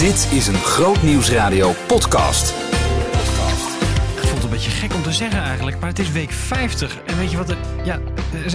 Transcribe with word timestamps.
Dit 0.00 0.28
is 0.32 0.46
een 0.46 0.54
Groot 0.54 1.02
Nieuwsradio 1.02 1.72
podcast. 1.86 2.54
Het 4.16 4.28
voelt 4.28 4.42
een 4.42 4.50
beetje 4.50 4.70
gek 4.70 4.94
om 4.94 5.02
te 5.02 5.12
zeggen 5.12 5.42
eigenlijk, 5.42 5.80
maar 5.80 5.88
het 5.88 5.98
is 5.98 6.10
week 6.10 6.30
50. 6.30 6.98
En 7.06 7.16
weet 7.16 7.30
je 7.30 7.36
wat? 7.36 7.50
Er, 7.50 7.56
ja, 7.84 7.98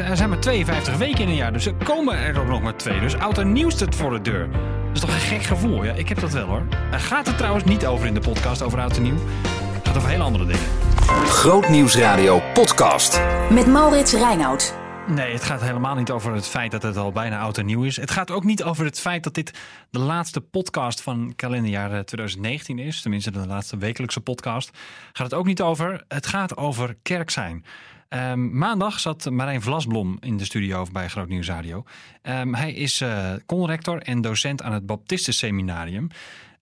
er 0.08 0.18
zijn 0.18 0.30
maar 0.30 0.40
52 0.40 0.98
weken 0.98 1.20
in 1.20 1.28
een 1.28 1.36
jaar, 1.36 1.54
dus 1.54 1.66
er 1.66 1.74
komen 1.84 2.18
er 2.18 2.40
ook 2.40 2.48
nog 2.48 2.62
maar 2.62 2.76
twee. 2.76 3.00
Dus 3.00 3.18
oud 3.18 3.38
en 3.38 3.52
nieuw 3.52 3.70
staat 3.70 3.96
voor 3.96 4.12
de 4.12 4.22
deur. 4.22 4.50
Dat 4.52 4.94
is 4.94 5.00
toch 5.00 5.10
een 5.10 5.20
gek 5.20 5.44
gevoel? 5.44 5.84
Ja, 5.84 5.94
ik 5.94 6.10
heb 6.10 6.20
dat 6.20 6.32
wel 6.32 6.48
hoor. 6.48 6.64
Er 6.92 7.00
gaat 7.00 7.28
het 7.28 7.38
trouwens 7.38 7.64
niet 7.64 7.86
over 7.86 8.08
in 8.08 8.14
de 8.14 8.20
podcast 8.20 8.62
over 8.62 8.80
oud 8.80 8.96
en 8.96 9.04
nieuw. 9.04 9.20
Het 9.74 9.88
gaat 9.88 9.98
over 9.98 10.10
hele 10.10 10.24
andere 10.24 10.46
dingen. 10.46 10.66
Groot 11.26 11.70
Nieuwsradio 11.70 12.42
podcast. 12.54 13.22
Met 13.50 13.68
Maurits 13.68 14.14
Reinoud. 14.14 14.85
Nee, 15.08 15.34
het 15.34 15.44
gaat 15.44 15.62
helemaal 15.62 15.96
niet 15.96 16.12
over 16.12 16.34
het 16.34 16.48
feit 16.48 16.72
dat 16.72 16.84
het 16.84 16.98
al 16.98 17.12
bijna 17.12 17.40
oud 17.40 17.58
en 17.58 17.66
nieuw 17.66 17.84
is. 17.84 17.96
Het 17.96 18.12
gaat 18.12 18.32
ook 18.32 18.44
niet 18.44 18.64
over 18.64 18.86
het 18.86 19.00
feit 19.00 19.24
dat 19.24 19.34
dit 19.34 19.60
de 19.90 20.00
laatste 20.00 20.42
podcast 20.42 21.02
van 21.02 21.34
kalenderjaar 21.36 22.06
2019 22.06 22.80
is. 22.80 23.02
Tenminste, 23.02 23.32
de 23.32 23.48
laatste 23.48 23.78
wekelijkse 23.78 24.22
podcast. 24.22 24.78
Gaat 25.14 25.32
het 25.32 25.34
ook 25.34 25.46
niet 25.46 25.62
over. 25.62 26.04
Het 26.08 26.28
gaat 26.28 26.58
over 26.58 26.98
kerk 27.02 27.30
zijn. 27.30 27.66
Ehm, 28.10 28.58
maandag 28.58 29.00
zat 29.00 29.30
Marijn 29.30 29.62
Vlasblom 29.62 30.18
in 30.20 30.38
de 30.38 30.46
studio 30.46 30.86
bij 30.92 31.08
Groot 31.08 31.28
Nieuws 31.28 31.48
Radio. 31.48 31.84
Ehm, 32.22 32.54
hij 32.54 32.74
is 32.74 33.02
uh, 33.02 33.34
conrector 33.46 34.02
en 34.02 34.22
docent 34.22 34.62
aan 34.62 34.74
het 34.74 34.86
Baptistenseminarium. 34.86 36.08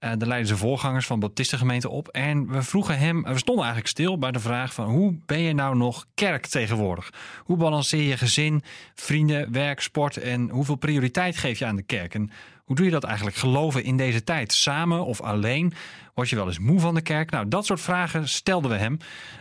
Uh, 0.03 0.09
daar 0.17 0.27
leiden 0.27 0.47
ze 0.47 0.57
voorgangers 0.57 1.05
van 1.05 1.19
Baptistengemeente 1.19 1.89
op. 1.89 2.07
En 2.07 2.47
we 2.47 2.61
vroegen 2.61 2.97
hem, 2.97 3.23
we 3.23 3.37
stonden 3.37 3.63
eigenlijk 3.63 3.93
stil 3.93 4.17
bij 4.17 4.31
de 4.31 4.39
vraag 4.39 4.73
van 4.73 4.85
hoe 4.85 5.15
ben 5.25 5.39
je 5.39 5.53
nou 5.53 5.75
nog 5.75 6.05
kerk 6.13 6.45
tegenwoordig? 6.45 7.13
Hoe 7.43 7.57
balanceer 7.57 8.01
je 8.01 8.17
gezin, 8.17 8.63
vrienden, 8.95 9.51
werk, 9.51 9.79
sport 9.79 10.17
en 10.17 10.49
hoeveel 10.49 10.75
prioriteit 10.75 11.37
geef 11.37 11.59
je 11.59 11.65
aan 11.65 11.75
de 11.75 11.83
kerk? 11.83 12.13
En 12.13 12.31
hoe 12.63 12.75
doe 12.75 12.85
je 12.85 12.91
dat 12.91 13.03
eigenlijk 13.03 13.35
geloven 13.35 13.83
in 13.83 13.97
deze 13.97 14.23
tijd? 14.23 14.53
Samen 14.53 15.05
of 15.05 15.21
alleen? 15.21 15.73
Word 16.13 16.29
je 16.29 16.35
wel 16.35 16.47
eens 16.47 16.59
moe 16.59 16.79
van 16.79 16.95
de 16.95 17.01
kerk? 17.01 17.31
Nou, 17.31 17.47
dat 17.47 17.65
soort 17.65 17.81
vragen 17.81 18.29
stelden 18.29 18.71
we 18.71 18.77
hem. 18.77 18.97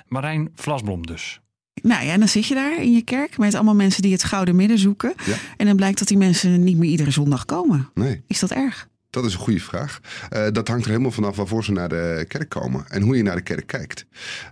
Marijn 0.08 0.51
Vlasblom 0.55 1.06
dus. 1.06 1.41
Nou 1.83 2.05
ja, 2.05 2.12
en 2.12 2.19
dan 2.19 2.29
zit 2.29 2.47
je 2.47 2.55
daar 2.55 2.83
in 2.83 2.92
je 2.92 3.03
kerk 3.03 3.39
met 3.39 3.55
allemaal 3.55 3.75
mensen 3.75 4.03
die 4.03 4.12
het 4.12 4.25
gouden 4.25 4.56
midden 4.56 4.79
zoeken. 4.79 5.14
Ja. 5.25 5.36
En 5.56 5.67
dan 5.67 5.77
blijkt 5.77 5.98
dat 5.98 6.08
die 6.08 6.17
mensen 6.17 6.64
niet 6.64 6.77
meer 6.77 6.91
iedere 6.91 7.11
zondag 7.11 7.45
komen. 7.45 7.91
Nee. 7.95 8.23
Is 8.27 8.39
dat 8.39 8.51
erg? 8.51 8.91
Dat 9.12 9.24
is 9.24 9.32
een 9.32 9.41
goede 9.41 9.60
vraag. 9.60 10.00
Uh, 10.32 10.46
dat 10.52 10.68
hangt 10.68 10.84
er 10.84 10.91
helemaal 10.91 11.10
vanaf 11.10 11.36
waarvoor 11.36 11.64
ze 11.64 11.72
naar 11.72 11.88
de 11.88 12.24
kerk 12.28 12.48
komen 12.48 12.84
en 12.88 13.02
hoe 13.02 13.16
je 13.16 13.22
naar 13.22 13.36
de 13.36 13.42
kerk 13.42 13.66
kijkt. 13.66 14.06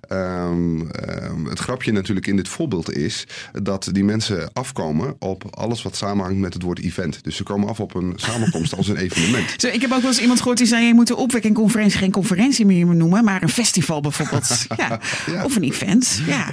Um, 0.09 0.81
um, 0.81 1.47
het 1.47 1.59
grapje 1.59 1.93
natuurlijk 1.93 2.27
in 2.27 2.37
dit 2.37 2.49
voorbeeld 2.49 2.93
is 2.93 3.27
dat 3.53 3.89
die 3.93 4.05
mensen 4.05 4.51
afkomen 4.53 5.17
op 5.19 5.57
alles 5.57 5.83
wat 5.83 5.97
samenhangt 5.97 6.39
met 6.39 6.55
het 6.55 6.63
woord 6.63 6.79
event. 6.79 7.25
Dus 7.25 7.37
ze 7.37 7.43
komen 7.43 7.69
af 7.69 7.81
op 7.81 7.95
een 7.95 8.13
samenkomst 8.17 8.77
als 8.77 8.89
een 8.89 8.97
evenement. 9.07 9.55
Zo, 9.57 9.67
ik 9.67 9.81
heb 9.81 9.93
ook 9.93 10.01
wel 10.01 10.11
eens 10.11 10.21
iemand 10.21 10.39
gehoord 10.39 10.59
die 10.59 10.67
zei: 10.67 10.87
je 10.87 10.95
moet 10.95 11.07
de 11.07 11.17
opwekkingconferentie 11.17 11.99
geen 11.99 12.13
conferentie 12.13 12.67
meer 12.67 12.87
noemen, 12.87 13.25
maar 13.25 13.43
een 13.43 13.49
festival 13.49 14.01
bijvoorbeeld. 14.01 14.67
ja. 14.77 15.01
Ja. 15.27 15.45
Of 15.45 15.57
een 15.57 15.63
event. 15.65 16.23
Ja. 16.27 16.51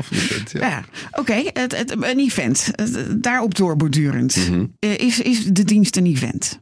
Ja. 0.54 0.68
Ja. 0.68 0.84
Oké, 1.12 1.44
het, 1.54 1.78
het, 1.78 1.92
een 1.92 2.20
event. 2.20 2.72
Daarop 3.16 3.56
doorbordurend. 3.56 4.36
Mhm. 4.36 4.66
Eh, 4.80 4.98
is, 4.98 5.20
is 5.20 5.44
de 5.46 5.64
dienst 5.64 5.96
een 5.96 6.06
event? 6.06 6.60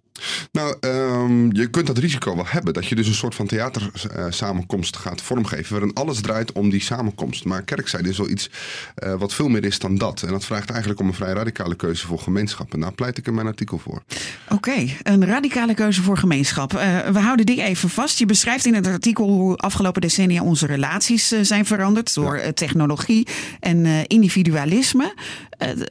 Nou, 0.52 0.76
ehm, 0.80 1.56
je 1.56 1.70
kunt 1.70 1.88
dat 1.88 1.98
risico 1.98 2.36
wel 2.36 2.46
hebben. 2.48 2.74
Dat 2.74 2.86
je 2.86 2.96
dus 2.96 3.08
een 3.08 3.14
soort 3.14 3.36
van 3.36 3.48
theatersamenkomst 3.48 4.98
gaat 4.98 5.22
vormgeven. 5.22 5.72
Waarin 5.72 5.94
alles 5.94 6.22
draait 6.22 6.52
om 6.52 6.70
die 6.70 6.82
samenkomst. 6.82 7.46
Maar 7.46 7.64
kerkzijde 7.64 8.10
is 8.10 8.18
wel 8.18 8.30
iets 8.30 8.50
eh, 8.96 9.14
wat 9.14 9.34
veel 9.34 9.48
meer 9.48 9.66
is 9.66 9.80
dan 9.80 9.98
dat. 9.98 10.22
En 10.22 10.32
dat 10.32 10.46
vraagt 10.46 10.70
eigenlijk 10.70 11.00
om 11.00 11.08
een 11.08 11.14
vrij 11.14 11.34
radicale 11.34 11.76
keuze 11.76 12.08
voor 12.08 12.20
gemeenschappen. 12.20 12.80
Daar 12.80 12.94
pleit 12.94 13.18
ik 13.18 13.28
in 13.28 13.34
mijn 13.34 13.48
artikel 13.48 13.78
voor. 13.78 14.04
Oké, 14.50 14.86
een 15.04 15.26
radicale 15.26 15.74
keuze 15.74 16.02
voor 16.02 16.18
gemeenschap. 16.18 16.74
Eh, 16.74 17.08
we 17.08 17.20
houden 17.20 17.46
die 17.46 17.62
even 17.64 17.90
vast. 17.90 18.20
Je 18.20 18.26
beschrijft 18.26 18.66
in 18.66 18.74
het 18.74 18.88
artikel 18.88 19.28
hoe 19.28 19.58
afgelopen 19.58 20.02
decennia 20.02 20.44
onze 20.44 20.66
relaties 20.66 21.32
eh, 21.32 21.40
zijn 21.42 21.66
veranderd 21.66 22.14
door 22.14 22.54
technologie 22.54 23.28
en 23.60 24.08
individualisme. 24.08 25.14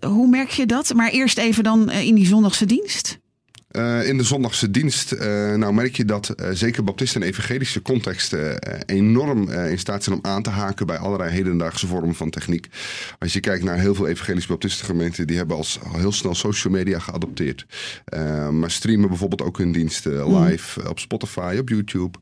Hoe 0.07 0.29
merk 0.29 0.51
je 0.51 0.67
dat? 0.67 0.95
Maar 0.95 1.11
eerst 1.11 1.39
even 1.39 1.65
dan 1.65 1.91
in 1.91 2.15
die 2.15 2.27
zondagse 2.27 2.65
dienst. 2.65 3.23
Eh, 3.75 4.09
in 4.09 4.17
de 4.17 4.23
zondagse 4.23 4.71
dienst 4.71 5.13
eh, 5.13 5.55
nou 5.55 5.75
merk 5.75 5.97
je 5.97 6.05
dat 6.05 6.29
eh, 6.29 6.49
zeker 6.53 6.85
baptisten 6.85 7.23
en 7.23 7.29
evangelische 7.29 7.83
contexten 7.83 8.59
enorm 8.87 9.51
in 9.51 9.79
staat 9.79 10.05
zijn 10.05 10.17
om 10.17 10.31
aan 10.31 10.43
te 10.43 10.51
haken 10.51 10.87
bij 10.87 10.99
allerlei 10.99 11.31
hedendaagse 11.31 11.87
vormen 11.87 12.15
van 12.15 12.31
techniek. 12.31 12.69
Als 13.19 13.33
je 13.33 13.41
kijkt 13.41 13.65
naar 13.65 13.79
heel 13.79 13.95
veel 13.95 14.07
evangelische 14.07 14.49
baptistengemeenten, 14.49 15.27
die 15.27 15.37
hebben 15.37 15.57
als, 15.57 15.79
al 15.93 15.99
heel 15.99 16.13
snel 16.13 16.35
social 16.35 16.73
media 16.73 16.99
geadopteerd. 16.99 17.67
Maar 18.51 18.71
streamen 18.71 19.09
bijvoorbeeld 19.09 19.43
ook 19.43 19.59
hun 19.59 19.73
diensten 19.73 20.39
live 20.39 20.81
eh, 20.81 20.89
op 20.89 20.99
Spotify, 20.99 21.57
op 21.61 21.69
YouTube. 21.69 22.19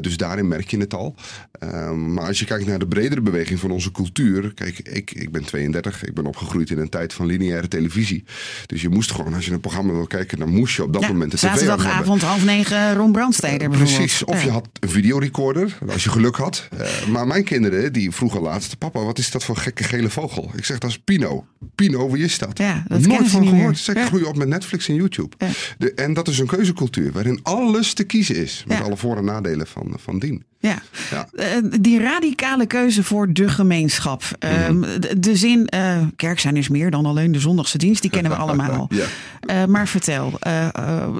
Dus 0.00 0.16
daarin 0.16 0.48
merk 0.48 0.70
je 0.70 0.78
het 0.78 0.94
al. 0.94 1.16
Eh, 1.58 1.92
maar 1.92 2.26
als 2.26 2.38
je 2.38 2.44
kijkt 2.44 2.66
naar 2.66 2.78
de 2.78 2.86
bredere 2.86 3.20
beweging 3.20 3.60
van 3.60 3.70
onze 3.70 3.90
cultuur. 3.90 4.54
Kijk, 4.54 4.78
ik, 4.78 5.10
ik 5.10 5.32
ben 5.32 5.44
32, 5.44 6.04
ik 6.04 6.14
ben 6.14 6.26
opgegroeid 6.26 6.70
in 6.70 6.78
een 6.78 6.88
tijd 6.88 7.12
van 7.12 7.26
lineaire 7.26 7.68
televisie. 7.68 8.24
Dus 8.66 8.82
je 8.82 8.88
moest 8.88 9.12
gewoon, 9.12 9.34
als 9.34 9.46
je 9.46 9.52
een 9.52 9.60
programma 9.60 9.92
wil 9.92 10.06
kijken, 10.06 10.38
dan 10.38 10.48
moest 10.48 10.73
je 10.76 10.82
op 10.82 10.92
dat 10.92 11.02
Ja, 11.02 11.08
moment 11.08 11.30
de 11.30 11.36
tv 11.36 11.42
zaterdagavond 11.42 12.22
half 12.22 12.44
negen 12.44 12.94
Ron 12.94 13.12
Brandsteder 13.12 13.68
bijvoorbeeld. 13.68 13.96
Precies, 13.96 14.24
of 14.24 14.42
je 14.44 14.50
had 14.50 14.68
een 14.80 14.88
videorecorder, 14.88 15.78
als 15.92 16.04
je 16.04 16.10
geluk 16.10 16.36
had. 16.36 16.68
Eh, 16.78 17.06
maar 17.06 17.26
mijn 17.26 17.44
kinderen, 17.44 17.92
die 17.92 18.10
vroegen 18.10 18.40
laatst... 18.40 18.78
Papa, 18.78 19.00
wat 19.00 19.18
is 19.18 19.30
dat 19.30 19.44
voor 19.44 19.56
gekke 19.56 19.84
gele 19.84 20.10
vogel? 20.10 20.50
Ik 20.56 20.64
zeg, 20.64 20.78
dat 20.78 20.90
is 20.90 20.98
Pino. 20.98 21.46
Pino, 21.74 22.10
wie 22.10 22.24
is 22.24 22.38
dat? 22.38 22.58
Ja, 22.58 22.84
dat 22.88 23.00
Nooit 23.00 23.24
ze 23.24 23.30
van 23.30 23.46
gehoord. 23.48 23.86
ik 23.88 23.96
Ja. 23.96 24.06
groei 24.06 24.24
op 24.24 24.36
met 24.36 24.48
Netflix 24.48 24.88
en 24.88 24.94
YouTube. 24.94 25.36
De, 25.78 25.92
en 25.94 26.14
dat 26.14 26.28
is 26.28 26.38
een 26.38 26.46
keuzecultuur 26.46 27.12
waarin 27.12 27.40
alles 27.42 27.92
te 27.92 28.04
kiezen 28.04 28.36
is. 28.36 28.64
Met 28.66 28.82
alle 28.82 28.96
voor- 28.96 29.16
en 29.16 29.24
nadelen 29.24 29.66
van, 29.66 29.94
van 29.96 30.18
dien. 30.18 30.44
Ja. 30.64 30.82
Ja. 31.10 31.28
Eh, 31.36 31.46
die 31.80 32.00
radicale 32.00 32.66
keuze 32.66 33.02
voor 33.04 33.32
de 33.32 33.48
gemeenschap. 33.48 34.22
Ehm, 34.38 34.78
Mhm. 34.78 35.00
de, 35.00 35.18
de 35.18 35.36
zin, 35.36 35.66
eh, 35.66 35.98
kerk 36.16 36.40
zijn 36.40 36.56
is 36.56 36.68
meer 36.68 36.90
dan 36.90 37.06
alleen 37.06 37.32
de 37.32 37.40
zondagse 37.40 37.78
dienst, 37.78 38.02
die 38.02 38.10
kennen 38.10 38.30
we 38.32 38.36
allemaal. 38.44 38.90
Ja. 38.90 39.04
Eh, 39.40 39.64
maar 39.64 39.88
vertel, 39.88 40.32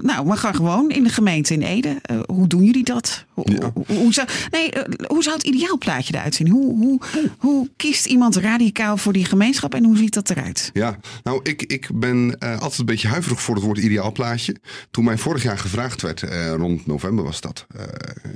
nou, 0.00 0.26
we 0.26 0.36
gaan 0.36 0.54
gewoon 0.54 0.90
in 0.90 1.02
de 1.04 1.08
gemeente 1.10 1.54
in 1.54 1.62
Ede. 1.62 1.96
Hoe 2.26 2.46
doen 2.46 2.62
jullie 2.64 2.84
dat? 2.84 3.24
Hoe, 3.32 3.50
Ja. 3.50 3.70
hoe, 3.74 3.84
hoe 3.96 4.12
zou, 4.12 4.28
nee, 4.50 4.70
hoe 5.06 5.22
zou 5.22 5.36
het 5.36 5.46
ideaalplaatje 5.46 6.14
eruit 6.14 6.34
zien? 6.34 6.48
Hoe, 6.48 6.76
hoe, 6.78 7.00
hoe 7.38 7.68
kiest 7.76 8.06
iemand 8.06 8.36
radicaal 8.36 8.96
voor 8.96 9.12
die 9.12 9.24
gemeenschap 9.24 9.74
en 9.74 9.84
hoe 9.84 9.96
ziet 9.96 10.14
dat 10.14 10.30
eruit? 10.30 10.70
Ja, 10.72 10.96
nou, 11.22 11.40
ik, 11.42 11.62
ik 11.62 11.88
ben 11.94 12.38
altijd 12.38 12.78
een 12.78 12.84
beetje 12.86 13.08
huiverig 13.08 13.42
voor 13.42 13.54
het 13.54 13.64
woord 13.64 13.78
ideaalplaatje. 13.78 14.56
Toen 14.90 15.04
mij 15.04 15.18
vorig 15.18 15.42
jaar 15.42 15.58
gevraagd 15.58 16.02
werd, 16.02 16.24
rond 16.56 16.86
november 16.86 17.24
was 17.24 17.40
dat. 17.40 17.66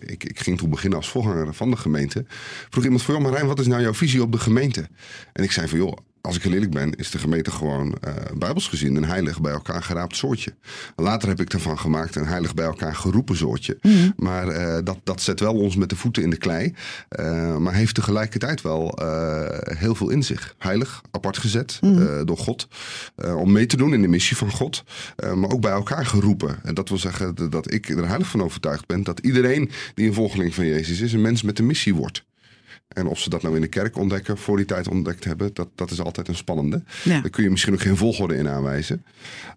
ik, 0.06 0.24
ik 0.24 0.40
ging 0.40 0.58
toen 0.58 0.70
beginnen 0.70 0.97
als 0.98 1.08
voorganger 1.08 1.54
van 1.54 1.70
de 1.70 1.76
gemeente. 1.76 2.24
Vroeg 2.70 2.84
iemand 2.84 3.02
van, 3.02 3.14
joh 3.14 3.22
Marijn, 3.22 3.46
wat 3.46 3.60
is 3.60 3.66
nou 3.66 3.82
jouw 3.82 3.94
visie 3.94 4.22
op 4.22 4.32
de 4.32 4.38
gemeente? 4.38 4.88
En 5.32 5.44
ik 5.44 5.52
zei 5.52 5.68
van, 5.68 5.78
joh, 5.78 5.96
als 6.20 6.36
ik 6.36 6.42
heel 6.42 6.52
eerlijk 6.52 6.72
ben, 6.72 6.94
is 6.94 7.10
de 7.10 7.18
gemeente 7.18 7.50
gewoon 7.50 7.94
eh 8.00 8.12
bijbels 8.38 8.68
gezien 8.68 8.96
een 8.96 9.04
heilig 9.04 9.40
bij 9.40 9.52
elkaar 9.52 9.82
geraapt 9.82 10.16
soortje. 10.16 10.54
Later 10.96 11.28
heb 11.28 11.40
ik 11.40 11.52
ervan 11.52 11.78
gemaakt 11.78 12.16
een 12.16 12.26
heilig 12.26 12.54
bij 12.54 12.64
elkaar 12.64 12.94
geroepen 12.94 13.36
soortje. 13.36 13.78
Maar 14.16 14.48
eh, 14.48 14.78
dat, 14.84 14.98
dat 15.04 15.22
zet 15.22 15.40
wel 15.40 15.54
ons 15.54 15.76
met 15.76 15.88
de 15.88 15.96
voeten 15.96 16.22
in 16.22 16.30
de 16.30 16.36
klei. 16.36 16.74
Eh, 17.08 17.56
maar 17.56 17.74
heeft 17.74 17.94
tegelijkertijd 17.94 18.62
wel 18.62 18.98
heel 19.78 19.94
veel 19.94 20.08
in 20.10 20.22
zich. 20.22 20.54
Heilig, 20.58 21.02
apart 21.10 21.38
gezet 21.38 21.78
eh, 21.82 22.20
door 22.24 22.38
God. 22.38 22.68
om 23.36 23.52
mee 23.52 23.66
te 23.66 23.76
doen 23.76 23.94
in 23.94 24.02
de 24.02 24.08
missie 24.08 24.36
van 24.36 24.50
God. 24.50 24.84
maar 25.34 25.50
ook 25.50 25.60
bij 25.60 25.72
elkaar 25.72 26.06
geroepen. 26.06 26.58
En 26.62 26.74
dat 26.74 26.88
wil 26.88 26.98
zeggen 26.98 27.34
dat- 27.34 27.52
dat 27.52 27.72
ik 27.72 27.88
er 27.88 28.06
heilig 28.08 28.28
van 28.28 28.42
overtuigd 28.42 28.86
ben 28.86 29.02
dat 29.02 29.18
iedereen 29.20 29.70
die 29.94 30.06
een 30.06 30.14
volgeling 30.14 30.54
van 30.54 30.66
Jezus 30.66 31.00
is, 31.00 31.12
een 31.12 31.20
mens 31.20 31.42
met 31.42 31.58
een 31.58 31.66
missie 31.66 31.94
wordt. 31.94 32.24
En 32.88 33.06
of 33.06 33.18
ze 33.18 33.30
dat 33.30 33.42
nou 33.42 33.54
in 33.54 33.60
de 33.60 33.66
kerk 33.66 33.96
ontdekken, 33.96 34.38
voor 34.38 34.56
die 34.56 34.66
tijd 34.66 34.88
ontdekt 34.88 35.24
hebben, 35.24 35.50
dat, 35.52 35.68
dat 35.74 35.90
is 35.90 36.00
altijd 36.00 36.28
een 36.28 36.34
spannende. 36.36 36.82
Ja. 37.04 37.20
Daar 37.20 37.30
kun 37.30 37.42
je 37.42 37.50
misschien 37.50 37.72
ook 37.72 37.80
geen 37.80 37.96
volgorde 37.96 38.36
in 38.36 38.48
aanwijzen. 38.48 39.04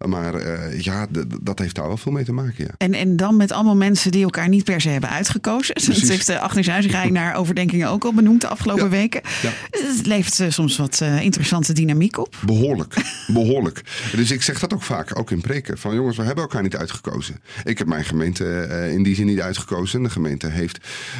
Maar 0.08 0.34
eh, 0.36 0.80
ja, 0.80 1.08
dat 1.42 1.60
heeft 1.60 1.76
daar 1.76 1.88
wel 1.88 1.98
veel 1.98 2.12
mee 2.12 2.24
te 2.24 2.34
maken, 2.34 2.64
ja. 2.66 2.72
En, 2.78 2.94
en 2.94 3.16
dan 3.16 3.38
met 3.38 3.52
allemaal 3.52 3.76
mensen 3.76 4.12
die 4.12 4.24
elkaar 4.24 4.50
niet 4.50 4.64
per 4.64 4.82
se 4.82 4.90
hebben 4.90 5.10
uitgekozen. 5.10 5.76
Dat 5.86 5.98
heeft 5.98 6.28
de 6.28 6.40
Agnes 6.40 6.68
Huizinga 6.68 7.10
naar 7.10 7.36
overdenkingen 7.36 7.90
ook 7.90 8.04
al 8.06 8.14
benoemd 8.14 8.42
de 8.42 8.48
afgelopen 8.48 8.84
Ja. 8.84 8.90
weken. 8.90 9.22
Ja. 9.42 9.50
Het 9.70 10.06
levert 10.06 10.40
eh, 10.40 10.50
soms 10.50 10.78
wat 10.78 11.02
eh, 11.02 11.22
interessante 11.22 11.74
dynamiek 11.74 12.18
op. 12.18 12.36
Behoorlijk, 12.46 12.96
behoorlijk. 13.34 13.82
Dus 14.16 14.32
ik 14.32 14.42
zeg 14.42 14.60
dat 14.60 14.74
ook 14.74 14.84
vaak, 14.84 15.20
ook 15.20 15.32
in 15.32 15.42
preken. 15.42 15.78
Van 15.78 15.96
jongens, 15.96 16.18
we 16.18 16.24
hebben 16.24 16.44
elkaar 16.44 16.62
niet 16.62 16.76
uitgekozen. 16.76 17.40
Ik 17.64 17.78
heb 17.78 17.88
mijn 17.88 18.04
gemeente 18.06 18.62
eh, 18.62 18.94
in 18.94 19.04
die 19.04 19.16
zin 19.16 19.26
niet 19.26 19.42
uitgekozen. 19.42 20.04
De 20.04 20.10
gemeente 20.10 20.48
heeft 20.48 20.78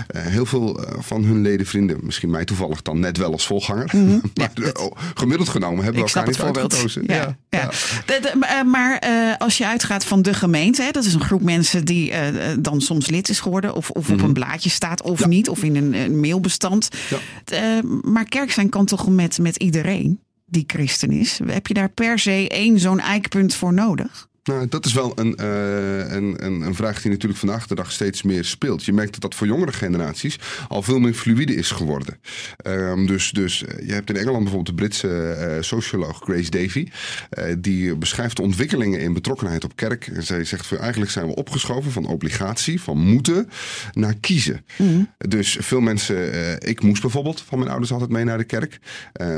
eh, 0.08 0.22
heel 0.22 0.46
veel 0.46 0.86
eh, 0.86 1.00
van 1.00 1.24
hun 1.24 1.42
leden, 1.42 1.66
vrienden, 1.66 2.00
misschien 2.02 2.30
mij 2.30 2.46
toevallig 2.46 2.82
dan 2.82 3.00
net 3.00 3.18
wel 3.18 3.32
als 3.32 3.46
volganger. 3.46 3.90
maar 3.96 4.22
Ja, 4.34 4.52
dat- 4.54 4.78
eh, 4.78 4.84
oh, 4.84 4.92
gemiddeld 5.14 5.50
genomen 5.50 5.84
hebben 5.84 6.02
we 6.02 6.08
elkaar 6.08 6.28
niet 6.28 6.38
voorbeeld. 6.38 6.72
uitgekozen. 6.74 7.04
Ja, 7.08 7.38
ja. 7.50 7.70
De- 8.06 8.20
de- 8.22 8.46
eh, 8.46 8.64
maar 8.64 8.98
eh, 8.98 9.38
als 9.38 9.58
je 9.58 9.68
uitgaat 9.68 10.06
van 10.06 10.22
de 10.22 10.34
gemeente, 10.34 10.82
hè, 10.84 10.92
dat 10.92 11.06
is 11.06 11.14
een 11.14 11.24
groep 11.24 11.42
mensen 11.42 11.86
die 11.86 12.12
dan 12.60 12.82
soms 12.82 13.10
lid 13.10 13.30
is 13.30 13.40
geworden, 13.40 13.74
of, 13.76 13.90
of 13.90 14.10
op 14.10 14.22
een 14.22 14.34
blaadje 14.34 14.70
staat, 14.70 15.02
of 15.02 15.12
Mhm. 15.20 15.22
Ja. 15.22 15.28
niet, 15.36 15.50
of 15.50 15.64
in 15.64 15.76
een, 15.76 15.94
een 15.94 16.20
mailbestand. 16.20 16.90
Ja. 17.46 17.82
Maar 18.02 18.26
kerk 18.26 18.52
zijn 18.52 18.70
kan 18.70 18.86
toch 18.86 19.08
met, 19.10 19.38
met 19.40 19.56
iedereen 19.58 20.20
die 20.46 20.64
christen 20.68 21.12
is. 21.12 21.40
Heb 21.46 21.68
je 21.68 21.74
daar 21.74 21.90
per 21.90 22.20
se 22.20 22.48
één 22.50 22.80
zo'n 22.80 23.00
eikpunt 23.00 23.54
voor 23.56 23.74
nodig? 23.74 24.28
Nou, 24.44 24.68
dat 24.68 24.86
is 24.86 24.94
wel 24.94 25.12
een, 25.16 25.38
uh, 25.42 26.12
een, 26.14 26.46
een, 26.46 26.62
een, 26.62 26.76
vraag 26.76 27.02
die 27.02 27.12
natuurlijk 27.12 27.40
vandaag 27.40 27.68
de 27.68 27.76
dag 27.76 27.92
steeds 27.92 28.22
meer 28.22 28.46
speelt. 28.46 28.84
Je 28.84 28.94
merkt 28.94 29.12
dat 29.12 29.22
dat 29.22 29.36
voor 29.36 29.48
jongere 29.48 29.72
generaties 29.72 30.40
al 30.68 30.82
veel 30.82 31.00
meer 31.00 31.14
fluïde 31.14 31.56
is 31.56 31.72
geworden. 31.72 32.20
Um, 32.68 33.08
dus, 33.08 33.32
dus 33.32 33.66
eh, 33.66 33.88
je 33.88 33.94
hebt 33.94 34.10
in 34.10 34.16
Engeland 34.16 34.44
bijvoorbeeld 34.44 34.78
de 34.78 34.84
Britse 34.84 35.08
uh, 35.08 35.62
socioloog 35.62 36.20
Grace 36.24 36.50
Davy. 36.50 36.88
Uh, 37.40 37.46
die 37.58 37.96
beschrijft 37.96 38.36
de 38.36 38.42
ontwikkelingen 38.42 39.00
in 39.00 39.14
betrokkenheid 39.14 39.64
op 39.64 39.76
kerk. 39.76 40.08
En 40.08 40.24
zij 40.24 40.44
zegt 40.44 40.76
eigenlijk 40.78 41.12
zijn 41.12 41.28
we 41.28 41.36
opgeschoven 41.36 41.92
van 41.92 42.06
obligatie, 42.06 42.82
van 42.82 42.98
moeten, 42.98 43.50
naar 43.94 44.16
kiezen. 44.20 44.66
Mm. 44.78 45.10
Dus 45.18 45.58
veel 45.60 45.82
mensen, 45.82 46.60
ik 46.60 46.84
moest 46.84 47.02
bijvoorbeeld 47.02 47.42
van 47.42 47.58
mijn 47.58 47.72
ouders 47.72 47.92
altijd 47.92 48.12
mee 48.12 48.24
naar 48.24 48.38
de 48.38 48.44
kerk. 48.44 48.80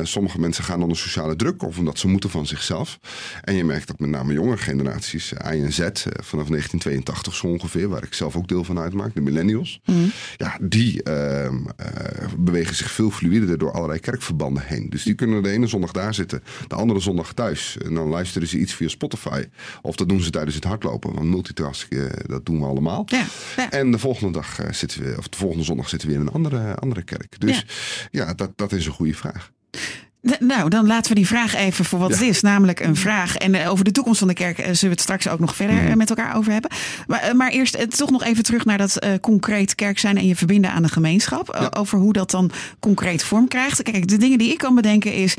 sommige 0.04 0.40
mensen 0.40 0.64
gaan 0.64 0.82
onder 0.82 0.98
sociale 0.98 1.36
druk 1.36 1.64
of 1.64 1.78
omdat 1.78 2.00
ze 2.00 2.08
moeten 2.08 2.30
van 2.30 2.46
zichzelf. 2.46 3.00
En 3.42 3.56
je 3.56 3.64
merkt 3.64 3.88
dat 3.88 4.00
met 4.00 4.10
name 4.10 4.34
jongere 4.34 4.58
generaties 4.58 4.92
generaties, 4.94 5.32
I 5.32 5.64
en 5.64 5.74
Z, 5.74 5.80
eh, 5.80 5.94
vanaf 6.24 6.48
1982 6.50 7.36
zo 7.36 7.48
ongeveer, 7.48 7.90
waar 7.90 8.04
ik 8.04 8.14
zelf 8.14 8.36
ook 8.36 8.48
deel 8.48 8.64
van 8.64 8.80
uitmaak, 8.80 9.14
de 9.14 9.22
millennials. 9.22 9.80
Mhm. 9.86 9.98
Ja, 10.38 10.58
die 10.62 11.02
uh, 11.08 11.50
bewegen 12.38 12.76
zich 12.76 12.92
veel 12.92 13.12
fluider 13.12 13.58
door 13.58 13.72
allerlei 13.72 14.00
kerkverbanden 14.00 14.64
heen. 14.66 14.90
Dus 14.90 15.04
die 15.04 15.14
kunnen 15.14 15.44
de 15.44 15.50
ene 15.50 15.68
zondag 15.68 15.92
daar 15.92 16.14
zitten, 16.14 16.44
de 16.68 16.76
andere 16.76 17.00
zondag 17.00 17.34
thuis. 17.34 17.78
En 17.78 17.94
dan 17.94 18.08
luisteren 18.08 18.48
ze 18.48 18.58
iets 18.58 18.74
via 18.74 18.88
Spotify. 18.88 19.46
Of 19.82 19.96
dat 19.96 20.10
doen 20.10 20.22
ze 20.22 20.30
tijdens 20.30 20.56
het 20.56 20.64
hardlopen, 20.64 21.14
want 21.14 21.26
multitasken, 21.26 22.12
eh, 22.12 22.30
dat 22.30 22.46
doen 22.46 22.60
we 22.60 22.66
allemaal. 22.66 23.04
Ja, 23.06 23.26
ja. 23.56 23.72
En 23.72 23.92
de 23.92 24.00
volgende 24.00 24.32
dag 24.32 24.60
zitten 24.72 25.04
we, 25.04 25.16
of 25.18 25.28
de 25.28 25.38
volgende 25.38 25.64
zondag 25.64 25.90
zitten 25.90 26.08
we 26.08 26.14
in 26.14 26.22
een 26.22 26.32
andere, 26.32 26.76
andere 26.76 27.04
kerk. 27.04 27.40
Dus 27.40 27.66
ja, 28.12 28.26
ja 28.26 28.34
dat, 28.34 28.52
dat 28.56 28.72
is 28.72 28.86
een 28.86 28.92
goede 28.92 29.16
vraag. 29.16 29.52
Nou, 30.40 30.70
dan 30.70 30.88
laten 30.88 31.10
we 31.10 31.16
die 31.16 31.28
vraag 31.28 31.56
even 31.56 31.86
voor 31.86 32.00
wat 32.00 32.12
het 32.12 32.22
is. 32.22 32.42
Namelijk 32.42 32.80
een 32.80 32.96
vraag. 32.96 33.36
En 33.36 33.56
eh, 33.56 33.72
over 33.72 33.86
de 33.86 33.92
toekomst 33.92 34.20
van 34.20 34.28
de 34.28 34.34
kerk 34.34 34.58
eh, 34.58 34.64
zullen 34.66 34.80
we 34.82 34.88
het 34.88 35.02
straks 35.02 35.28
ook 35.28 35.40
nog 35.40 35.56
verder 35.56 35.76
mhm. 35.76 35.88
eh, 35.88 35.96
met 35.96 36.10
elkaar 36.10 36.36
over 36.36 36.52
hebben. 36.52 36.72
Maar, 37.08 37.36
maar 37.36 37.52
eerst 37.52 37.98
toch 37.98 38.12
nog 38.12 38.24
even 38.24 38.44
terug 38.44 38.66
naar 38.66 38.78
dat 38.78 39.00
concreet 39.22 39.76
kerk 39.76 40.00
zijn 40.00 40.18
en 40.18 40.28
je 40.28 40.36
verbinden 40.36 40.72
aan 40.72 40.84
de 40.84 40.90
gemeenschap. 40.90 41.72
Over 41.78 42.00
hoe 42.00 42.14
dat 42.14 42.32
dan 42.32 42.52
concreet 42.80 43.24
vorm 43.24 43.48
krijgt. 43.48 43.84
Kijk, 43.84 44.08
de 44.08 44.18
dingen 44.18 44.38
die 44.38 44.52
ik 44.52 44.58
kan 44.58 44.76
bedenken 44.76 45.14
is... 45.14 45.36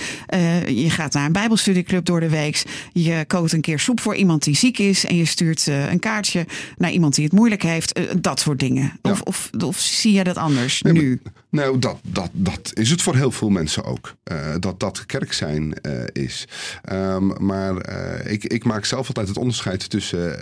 je 0.67 0.91
gaat 0.91 1.13
naar 1.13 1.27
een 1.27 1.33
bijbelstudieclub 1.33 2.05
door 2.05 2.21
de 2.21 2.29
week. 2.29 2.63
Je 2.93 3.25
kookt 3.27 3.53
een 3.53 3.61
keer 3.61 3.79
soep 3.79 4.01
voor 4.01 4.15
iemand 4.15 4.45
die 4.45 4.57
ziek 4.57 4.79
is. 4.79 5.07
En 5.07 5.17
je 5.17 5.25
stuurt 5.25 5.67
een 5.67 5.99
kaartje 5.99 6.47
naar 6.77 6.91
iemand 6.91 7.15
die 7.15 7.25
het 7.25 7.33
moeilijk 7.33 7.63
heeft. 7.63 8.01
dat 8.23 8.41
soort 8.41 8.61
dingen. 8.61 8.93
Of, 9.03 9.21
of, 9.21 9.51
of, 9.65 9.79
zie 9.79 10.13
je 10.13 10.25
dat 10.25 10.37
anders 10.37 10.83
nu? 10.83 11.21
Nou, 11.55 11.79
dat, 11.79 11.99
dat, 12.03 12.31
dat 12.33 12.71
is 12.73 12.91
het 12.91 13.03
voor 13.03 13.15
heel 13.15 13.31
veel 13.31 13.49
mensen 13.49 13.85
ook. 13.85 14.15
dat 14.61 14.81
dat 14.81 15.07
kerk 15.07 15.33
zijn 15.33 15.75
uh, 15.83 16.03
is. 16.13 16.49
Um, 16.93 17.47
maar 17.47 17.89
uh, 17.89 18.33
ik, 18.33 18.45
ik, 18.45 18.65
maak 18.65 18.85
zelf 18.85 19.09
altijd 19.09 19.29
het 19.29 19.37
onderscheid 19.37 19.91
tussen 19.91 20.39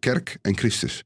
kerk 0.00 0.38
en 0.42 0.56
Christus. 0.56 1.04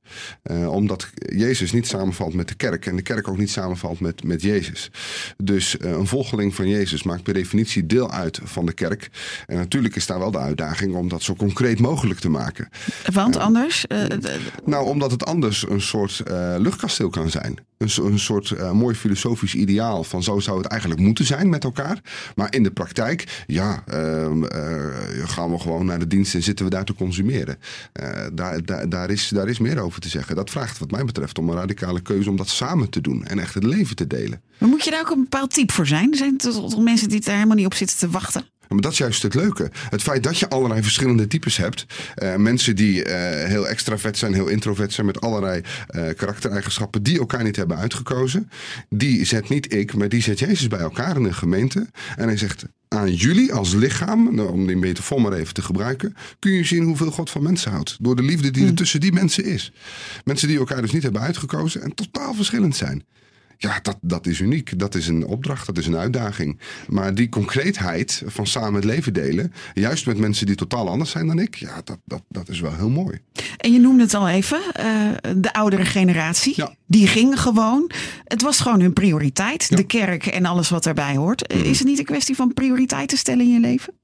omdat 0.66 1.10
Jezus 1.14 1.72
niet 1.72 1.86
samenvalt 1.86 2.34
met 2.34 2.48
de 2.48 2.54
kerk 2.54 2.86
en 2.86 2.96
de 2.96 3.02
kerk 3.02 3.28
ook 3.28 3.38
niet 3.38 3.50
samenvalt 3.50 4.00
met, 4.00 4.24
met 4.24 4.42
Jezus. 4.42 4.90
Dus 5.36 5.76
een 5.78 6.06
volgeling 6.06 6.54
van 6.54 6.68
Jezus 6.68 7.02
maakt 7.02 7.22
per 7.22 7.34
definitie 7.34 7.86
deel 7.86 8.10
uit 8.10 8.40
van 8.42 8.66
de 8.66 8.72
kerk. 8.72 9.10
En 9.46 9.56
natuurlijk 9.56 9.96
is 9.96 10.06
daar 10.06 10.18
wel 10.18 10.30
de 10.30 10.38
uitdaging 10.38 10.94
om 10.94 11.08
dat 11.08 11.22
zo 11.22 11.34
concreet 11.34 11.80
mogelijk 11.80 12.20
te 12.20 12.28
maken. 12.28 12.68
Want 13.12 13.36
anders? 13.36 13.84
nou, 14.64 14.86
omdat 14.86 15.10
het 15.10 15.24
anders 15.24 15.68
een 15.68 15.80
soort 15.80 16.22
luchtkasteel 16.58 17.10
kan 17.10 17.30
zijn. 17.30 17.58
Een, 17.78 17.90
een 18.04 18.18
soort 18.18 18.72
mooi 18.72 18.94
filosofisch 19.20 19.54
ideaal 19.54 20.04
van 20.04 20.22
zo 20.22 20.38
zou 20.38 20.58
het 20.58 20.66
eigenlijk 20.66 21.00
moeten 21.00 21.24
zijn 21.24 21.48
met 21.48 21.64
elkaar. 21.64 22.00
Maar 22.34 22.54
in 22.54 22.62
de 22.62 22.70
praktijk, 22.70 23.44
ja, 23.46 23.84
uh, 23.88 23.96
gaan 25.24 25.50
we 25.50 25.58
gewoon 25.58 25.86
naar 25.86 25.98
de 25.98 26.06
dienst 26.06 26.34
en 26.34 26.42
zitten 26.42 26.64
we 26.64 26.70
daar 26.70 26.84
te 26.84 26.94
consumeren. 26.94 27.58
Uh, 28.00 28.08
daar, 28.32 28.64
daar, 28.64 28.88
daar, 28.88 29.10
is, 29.10 29.28
daar 29.28 29.48
is 29.48 29.58
meer 29.58 29.78
over 29.78 30.00
te 30.00 30.08
zeggen. 30.08 30.36
Dat 30.36 30.50
vraagt 30.50 30.78
wat 30.78 30.90
mij 30.90 31.04
betreft 31.04 31.38
om 31.38 31.48
een 31.48 31.56
radicale 31.56 32.00
keuze 32.00 32.30
om 32.30 32.36
dat 32.36 32.48
samen 32.48 32.90
te 32.90 33.00
doen 33.00 33.24
en 33.24 33.38
echt 33.38 33.54
het 33.54 33.64
leven 33.64 33.96
te 33.96 34.06
delen. 34.06 34.40
Maar 34.58 34.68
moet 34.68 34.84
je 34.84 34.90
daar 34.90 35.00
ook 35.00 35.10
een 35.10 35.22
bepaald 35.22 35.54
type 35.54 35.72
voor 35.72 35.86
zijn? 35.86 36.14
Zijn 36.14 36.36
toch 36.36 36.78
mensen 36.78 37.08
die 37.08 37.20
daar 37.20 37.34
helemaal 37.34 37.56
niet 37.56 37.66
op 37.66 37.74
zitten 37.74 37.98
te 37.98 38.10
wachten? 38.10 38.44
Maar 38.74 38.80
dat 38.80 38.92
is 38.92 38.98
juist 38.98 39.22
het 39.22 39.34
leuke. 39.34 39.70
Het 39.88 40.02
feit 40.02 40.22
dat 40.22 40.38
je 40.38 40.48
allerlei 40.48 40.82
verschillende 40.82 41.26
types 41.26 41.56
hebt. 41.56 41.86
Uh, 42.22 42.36
mensen 42.36 42.76
die 42.76 43.04
uh, 43.04 43.12
heel 43.44 43.68
extravert 43.68 44.18
zijn, 44.18 44.34
heel 44.34 44.48
introvert 44.48 44.92
zijn, 44.92 45.06
met 45.06 45.20
allerlei 45.20 45.62
uh, 45.90 46.08
karaktereigenschappen 46.16 47.02
die 47.02 47.18
elkaar 47.18 47.42
niet 47.42 47.56
hebben 47.56 47.76
uitgekozen. 47.76 48.50
Die 48.88 49.24
zet 49.24 49.48
niet 49.48 49.74
ik, 49.74 49.94
maar 49.94 50.08
die 50.08 50.22
zet 50.22 50.38
Jezus 50.38 50.68
bij 50.68 50.78
elkaar 50.78 51.16
in 51.16 51.24
een 51.24 51.34
gemeente. 51.34 51.86
En 52.16 52.26
hij 52.26 52.36
zegt: 52.36 52.64
aan 52.88 53.14
jullie 53.14 53.52
als 53.52 53.74
lichaam, 53.74 54.34
nou, 54.34 54.48
om 54.48 54.66
die 54.66 54.76
metafoor 54.76 55.20
maar 55.20 55.32
even 55.32 55.54
te 55.54 55.62
gebruiken, 55.62 56.16
kun 56.38 56.52
je 56.52 56.64
zien 56.64 56.84
hoeveel 56.84 57.10
God 57.10 57.30
van 57.30 57.42
mensen 57.42 57.70
houdt. 57.70 57.96
Door 58.00 58.16
de 58.16 58.22
liefde 58.22 58.50
die 58.50 58.62
er 58.62 58.68
hmm. 58.68 58.76
tussen 58.76 59.00
die 59.00 59.12
mensen 59.12 59.44
is. 59.44 59.72
Mensen 60.24 60.48
die 60.48 60.58
elkaar 60.58 60.80
dus 60.80 60.92
niet 60.92 61.02
hebben 61.02 61.20
uitgekozen 61.20 61.82
en 61.82 61.94
totaal 61.94 62.34
verschillend 62.34 62.76
zijn. 62.76 63.04
Ja, 63.62 63.78
dat, 63.82 63.98
dat 64.00 64.26
is 64.26 64.40
uniek. 64.40 64.78
Dat 64.78 64.94
is 64.94 65.06
een 65.06 65.26
opdracht, 65.26 65.66
dat 65.66 65.78
is 65.78 65.86
een 65.86 65.96
uitdaging. 65.96 66.60
Maar 66.88 67.14
die 67.14 67.28
concreetheid 67.28 68.22
van 68.26 68.46
samen 68.46 68.74
het 68.74 68.84
leven 68.84 69.12
delen, 69.12 69.52
juist 69.74 70.06
met 70.06 70.18
mensen 70.18 70.46
die 70.46 70.54
totaal 70.54 70.88
anders 70.88 71.10
zijn 71.10 71.26
dan 71.26 71.38
ik, 71.38 71.54
ja, 71.54 71.80
dat, 71.84 71.98
dat, 72.04 72.22
dat 72.28 72.48
is 72.48 72.60
wel 72.60 72.74
heel 72.74 72.90
mooi. 72.90 73.20
En 73.56 73.72
je 73.72 73.78
noemde 73.78 74.02
het 74.02 74.14
al 74.14 74.28
even, 74.28 74.60
uh, 74.80 75.10
de 75.36 75.52
oudere 75.52 75.84
generatie. 75.84 76.52
Ja. 76.56 76.74
Die 76.86 77.06
ging 77.06 77.40
gewoon. 77.40 77.90
Het 78.24 78.42
was 78.42 78.60
gewoon 78.60 78.80
hun 78.80 78.92
prioriteit. 78.92 79.76
De 79.76 79.86
kerk 79.86 80.26
en 80.26 80.44
alles 80.44 80.68
wat 80.68 80.82
daarbij 80.82 81.16
hoort. 81.16 81.52
Mhm. 81.54 81.64
Is 81.64 81.78
het 81.78 81.88
niet 81.88 81.98
een 81.98 82.04
kwestie 82.04 82.34
van 82.34 82.54
prioriteiten 82.54 83.18
stellen 83.18 83.44
in 83.44 83.52
je 83.52 83.60
leven? 83.60 83.99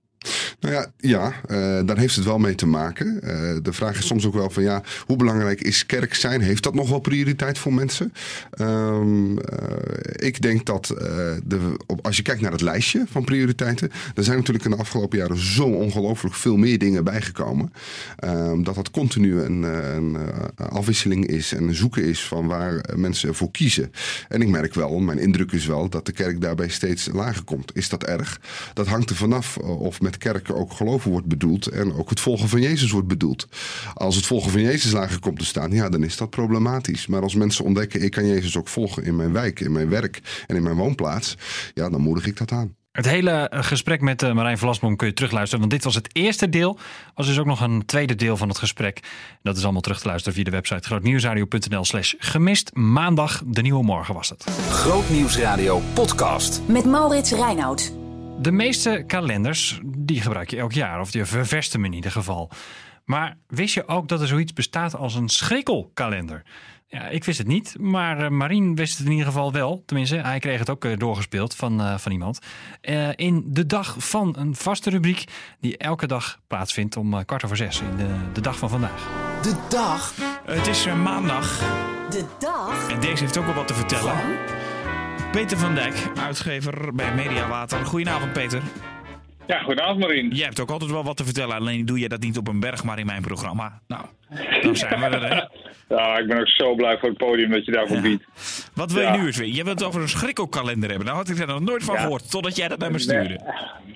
Nou 0.60 0.74
ja, 0.74 0.86
ja 0.96 1.26
uh, 1.26 1.86
daar 1.86 1.98
heeft 1.98 2.16
het 2.16 2.24
wel 2.24 2.38
mee 2.38 2.54
te 2.54 2.66
maken. 2.66 3.20
Uh, 3.24 3.56
de 3.62 3.72
vraag 3.72 3.98
is 3.98 4.06
soms 4.06 4.26
ook 4.26 4.34
wel 4.34 4.50
van 4.50 4.62
ja, 4.62 4.82
hoe 5.06 5.16
belangrijk 5.16 5.60
is 5.60 5.86
kerk 5.86 6.14
zijn? 6.14 6.40
Heeft 6.40 6.62
dat 6.62 6.74
nog 6.74 6.88
wel 6.88 6.98
prioriteit 6.98 7.58
voor 7.58 7.74
mensen? 7.74 8.12
Um, 8.60 9.30
uh, 9.30 9.38
ik 10.02 10.42
denk 10.42 10.66
dat 10.66 10.86
de, 11.44 11.74
op, 11.86 12.06
als 12.06 12.16
je 12.16 12.22
kijkt 12.22 12.40
naar 12.40 12.52
het 12.52 12.60
lijstje 12.60 13.04
van 13.10 13.24
prioriteiten, 13.24 13.90
er 14.14 14.24
zijn 14.24 14.36
natuurlijk 14.36 14.64
in 14.64 14.70
de 14.70 14.76
afgelopen 14.76 15.18
jaren 15.18 15.38
zo 15.38 15.64
ongelooflijk 15.64 16.34
veel 16.34 16.56
meer 16.56 16.78
dingen 16.78 17.04
bijgekomen. 17.04 17.72
Um, 18.24 18.64
dat 18.64 18.74
dat 18.74 18.90
continu 18.90 19.40
een, 19.40 19.62
een 19.62 20.16
afwisseling 20.56 21.26
is 21.26 21.52
en 21.52 21.68
een 21.68 21.74
zoeken 21.74 22.04
is 22.04 22.24
van 22.24 22.46
waar 22.46 22.84
mensen 22.94 23.34
voor 23.34 23.50
kiezen. 23.50 23.92
En 24.28 24.42
ik 24.42 24.48
merk 24.48 24.74
wel, 24.74 24.98
mijn 24.98 25.18
indruk 25.18 25.52
is 25.52 25.66
wel 25.66 25.88
dat 25.88 26.06
de 26.06 26.12
kerk 26.12 26.40
daarbij 26.40 26.68
steeds 26.68 27.08
lager 27.12 27.44
komt. 27.44 27.76
Is 27.76 27.88
dat 27.88 28.04
erg? 28.04 28.40
Dat 28.74 28.86
hangt 28.86 29.10
er 29.10 29.16
vanaf 29.16 29.56
of 29.56 30.00
met 30.00 30.15
kerken 30.18 30.56
ook 30.56 30.72
geloven 30.72 31.10
wordt 31.10 31.26
bedoeld 31.26 31.66
en 31.66 31.92
ook 31.92 32.10
het 32.10 32.20
volgen 32.20 32.48
van 32.48 32.60
Jezus 32.60 32.90
wordt 32.90 33.08
bedoeld. 33.08 33.48
Als 33.94 34.16
het 34.16 34.26
volgen 34.26 34.50
van 34.50 34.60
Jezus 34.60 34.92
lager 34.92 35.20
komt 35.20 35.38
te 35.38 35.44
staan, 35.44 35.70
ja, 35.70 35.88
dan 35.88 36.02
is 36.02 36.16
dat 36.16 36.30
problematisch. 36.30 37.06
Maar 37.06 37.22
als 37.22 37.34
mensen 37.34 37.64
ontdekken, 37.64 38.02
ik 38.02 38.10
kan 38.10 38.26
Jezus 38.26 38.56
ook 38.56 38.68
volgen 38.68 39.04
in 39.04 39.16
mijn 39.16 39.32
wijk, 39.32 39.60
in 39.60 39.72
mijn 39.72 39.88
werk 39.88 40.44
en 40.46 40.56
in 40.56 40.62
mijn 40.62 40.76
woonplaats, 40.76 41.36
ja, 41.74 41.90
dan 41.90 42.00
moedig 42.00 42.26
ik 42.26 42.36
dat 42.36 42.52
aan. 42.52 42.74
Het 42.96 43.06
hele 43.06 43.30
eh, 43.30 43.62
gesprek 43.62 44.00
met 44.00 44.22
uh, 44.22 44.32
Marijn 44.32 44.58
Vlasboom 44.58 44.96
kun 44.96 45.06
je 45.06 45.12
terugluisteren. 45.12 45.60
Want 45.60 45.72
dit 45.72 45.84
was 45.84 45.94
het 45.94 46.08
eerste 46.12 46.48
deel. 46.48 46.78
was 47.14 47.26
dus 47.26 47.38
ook 47.38 47.46
nog 47.46 47.60
een 47.60 47.84
tweede 47.86 48.14
deel 48.14 48.36
van 48.36 48.48
het 48.48 48.58
gesprek. 48.58 49.00
Dat 49.42 49.56
is 49.56 49.62
allemaal 49.62 49.80
terug 49.80 50.00
te 50.00 50.06
luisteren 50.06 50.34
via 50.34 50.44
de 50.44 50.50
website 50.50 50.88
grootnieuwsradio.nl 50.88 51.84
slash 51.84 52.14
gemist. 52.18 52.70
Maandag, 52.74 53.42
de 53.46 53.62
nieuwe 53.62 53.84
morgen 53.84 54.14
was 54.14 54.28
het. 54.28 54.46
Grootnieuwsradio 54.70 55.82
podcast. 55.94 56.60
Met 56.66 56.84
Maurits 56.84 57.32
Reinoud. 57.32 58.05
De 58.40 58.52
meeste 58.52 59.04
kalenders 59.06 59.80
die 59.84 60.20
gebruik 60.20 60.50
je 60.50 60.56
elk 60.56 60.72
jaar, 60.72 61.00
of 61.00 61.12
je 61.12 61.24
ververst 61.24 61.72
hem 61.72 61.84
in 61.84 61.92
ieder 61.92 62.10
geval. 62.10 62.50
Maar 63.04 63.36
wist 63.46 63.74
je 63.74 63.88
ook 63.88 64.08
dat 64.08 64.20
er 64.20 64.26
zoiets 64.26 64.52
bestaat 64.52 64.96
als 64.96 65.14
een 65.14 65.28
schrikkelkalender? 65.28 66.42
Ja, 66.88 67.08
ik 67.08 67.24
wist 67.24 67.38
het 67.38 67.46
niet, 67.46 67.76
maar 67.80 68.20
uh, 68.20 68.28
Marien 68.28 68.74
wist 68.74 68.96
het 68.96 69.06
in 69.06 69.12
ieder 69.12 69.26
geval 69.26 69.52
wel. 69.52 69.82
Tenminste, 69.86 70.16
hij 70.16 70.38
kreeg 70.38 70.58
het 70.58 70.70
ook 70.70 70.84
uh, 70.84 70.98
doorgespeeld 70.98 71.54
van, 71.54 71.80
uh, 71.80 71.98
van 71.98 72.12
iemand. 72.12 72.38
in 73.14 73.44
de 73.46 73.66
dag 73.66 73.94
van 73.98 74.34
een 74.38 74.54
vaste 74.54 74.90
rubriek 74.90 75.24
die 75.60 75.76
elke 75.76 76.06
dag 76.06 76.40
plaatsvindt 76.46 76.96
om 76.96 77.24
kwart 77.24 77.44
over 77.44 77.56
zes. 77.56 77.80
In 77.80 77.96
de, 77.96 78.14
de 78.32 78.40
dag 78.40 78.58
van 78.58 78.68
vandaag. 78.68 79.08
De 79.42 79.54
dag? 79.68 80.14
Het 80.44 80.66
is 80.66 80.86
maandag. 80.86 81.58
De 82.10 82.24
dag? 82.38 82.90
En 82.90 83.00
deze 83.00 83.22
heeft 83.22 83.38
ook 83.38 83.44
wel 83.44 83.54
wat 83.54 83.68
te 83.68 83.74
vertellen. 83.74 84.14
Peter 85.36 85.58
van 85.58 85.74
Dijk, 85.74 86.10
uitgever 86.20 86.94
bij 86.94 87.14
Mediawater. 87.14 87.84
Goedenavond, 87.84 88.32
Peter. 88.32 88.62
Ja, 89.46 89.58
goedenavond 89.58 89.98
Marien. 89.98 90.30
Jij 90.30 90.44
hebt 90.44 90.60
ook 90.60 90.70
altijd 90.70 90.90
wel 90.90 91.04
wat 91.04 91.16
te 91.16 91.24
vertellen, 91.24 91.56
alleen 91.56 91.86
doe 91.86 91.98
je 91.98 92.08
dat 92.08 92.20
niet 92.20 92.38
op 92.38 92.48
een 92.48 92.60
berg, 92.60 92.84
maar 92.84 92.98
in 92.98 93.06
mijn 93.06 93.22
programma. 93.22 93.80
Nou, 93.86 94.04
Dan 94.62 94.76
zijn 94.76 95.00
we 95.00 95.06
er, 95.06 95.34
hè? 95.34 95.42
Ja, 95.88 96.18
ik 96.18 96.26
ben 96.26 96.38
ook 96.40 96.48
zo 96.48 96.74
blij 96.74 96.98
voor 96.98 97.08
het 97.08 97.18
podium 97.18 97.50
dat 97.50 97.64
je 97.64 97.72
daarvoor 97.72 97.96
Ja. 97.96 98.02
biedt. 98.02 98.24
Wat 98.74 98.92
wil 98.92 99.02
je 99.02 99.08
Ja. 99.08 99.16
nu 99.16 99.26
eens 99.26 99.36
weer? 99.36 99.54
Je 99.54 99.64
wilt 99.64 99.78
het 99.78 99.88
over 99.88 100.00
een 100.00 100.08
schrikkelkalender 100.08 100.88
hebben. 100.88 101.06
Nou 101.06 101.18
had 101.18 101.28
ik 101.28 101.38
er 101.38 101.46
nog 101.46 101.60
nooit 101.60 101.84
van 101.84 101.94
Ja. 101.94 102.00
gehoord, 102.00 102.30
totdat 102.30 102.56
jij 102.56 102.68
dat 102.68 102.78
naar 102.78 102.90
me 102.90 102.98
stuurde. 102.98 103.40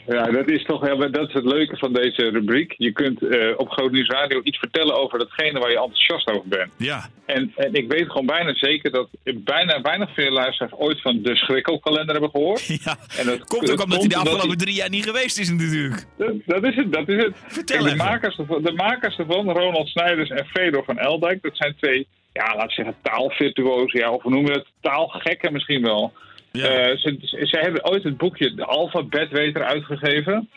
Ja, 0.07 0.25
dat 0.31 0.49
is 0.49 0.65
toch 0.65 0.89
dat 1.11 1.29
is 1.29 1.33
het 1.33 1.45
leuke 1.45 1.77
van 1.77 1.93
deze 1.93 2.29
rubriek. 2.31 2.75
Je 2.77 2.93
kunt 2.93 3.23
eh, 3.23 3.49
op 3.57 3.69
Groot 3.71 3.91
Nieuws 3.93 4.09
Radio 4.09 4.41
iets 4.43 4.59
vertellen 4.59 4.97
over 4.97 5.19
datgene 5.19 5.59
waar 5.59 5.71
je 5.71 5.77
enthousiast 5.81 6.29
over 6.31 6.49
bent. 6.49 6.73
Ja. 6.77 7.09
En, 7.27 7.53
en 7.57 7.75
ik 7.75 7.89
weet 7.93 8.07
gewoon 8.07 8.27
bijna 8.27 8.55
zeker 8.55 8.91
dat 8.91 9.09
bijna 9.35 9.81
weinig 9.81 10.15
veel 10.15 10.31
luisteraars 10.31 10.73
ooit 10.73 11.01
van 11.01 11.23
de 11.23 11.37
schrikkelkalender 11.37 12.13
hebben 12.13 12.31
gehoord. 12.31 12.67
ja. 12.85 12.97
En 13.19 13.27
dat 13.27 13.45
Komt 13.45 13.71
ook 13.71 13.83
omdat 13.83 13.99
hij 13.99 14.09
de 14.09 14.17
afgelopen 14.17 14.59
drie 14.59 14.75
jaar 14.75 14.89
niet 14.89 15.05
geweest 15.05 15.39
is 15.39 15.51
natuurlijk. 15.51 16.05
Dat, 16.19 16.33
dat 16.47 16.65
is 16.65 16.77
het, 16.77 16.93
dat 16.93 17.09
is 17.09 17.23
het. 17.25 17.33
Vertel 17.47 17.79
Kijk, 17.85 17.91
de, 17.91 17.97
makers 18.05 18.39
ervan, 18.39 18.63
de 18.63 18.73
makers 18.73 19.17
ervan, 19.19 19.51
Ronald 19.51 19.89
Snijders 20.27 20.55
en 20.55 20.63
Fedor 20.63 20.85
van 20.85 20.99
Eldijk, 20.99 21.43
dat 21.43 21.57
zijn 21.57 21.75
twee, 21.77 22.07
ja, 22.33 22.45
laten 22.45 22.67
we 22.67 22.73
zeggen, 22.73 22.95
taalvirtuozen, 23.03 24.01
ja, 24.01 24.11
of 24.11 24.23
hoe 24.23 24.33
noemen 24.33 24.53
we 24.53 24.59
het, 24.59 24.69
taalgekken 24.81 25.53
misschien 25.53 25.83
wel. 25.83 26.13
Ja. 26.53 26.65
Eh, 26.67 26.97
ze, 26.97 27.59
hebben 27.61 27.85
ooit 27.91 28.03
het 28.03 28.17
boekje 28.17 28.55
De 28.55 28.65
Alfabetweter 28.65 29.65
uitgegeven. 29.65 30.51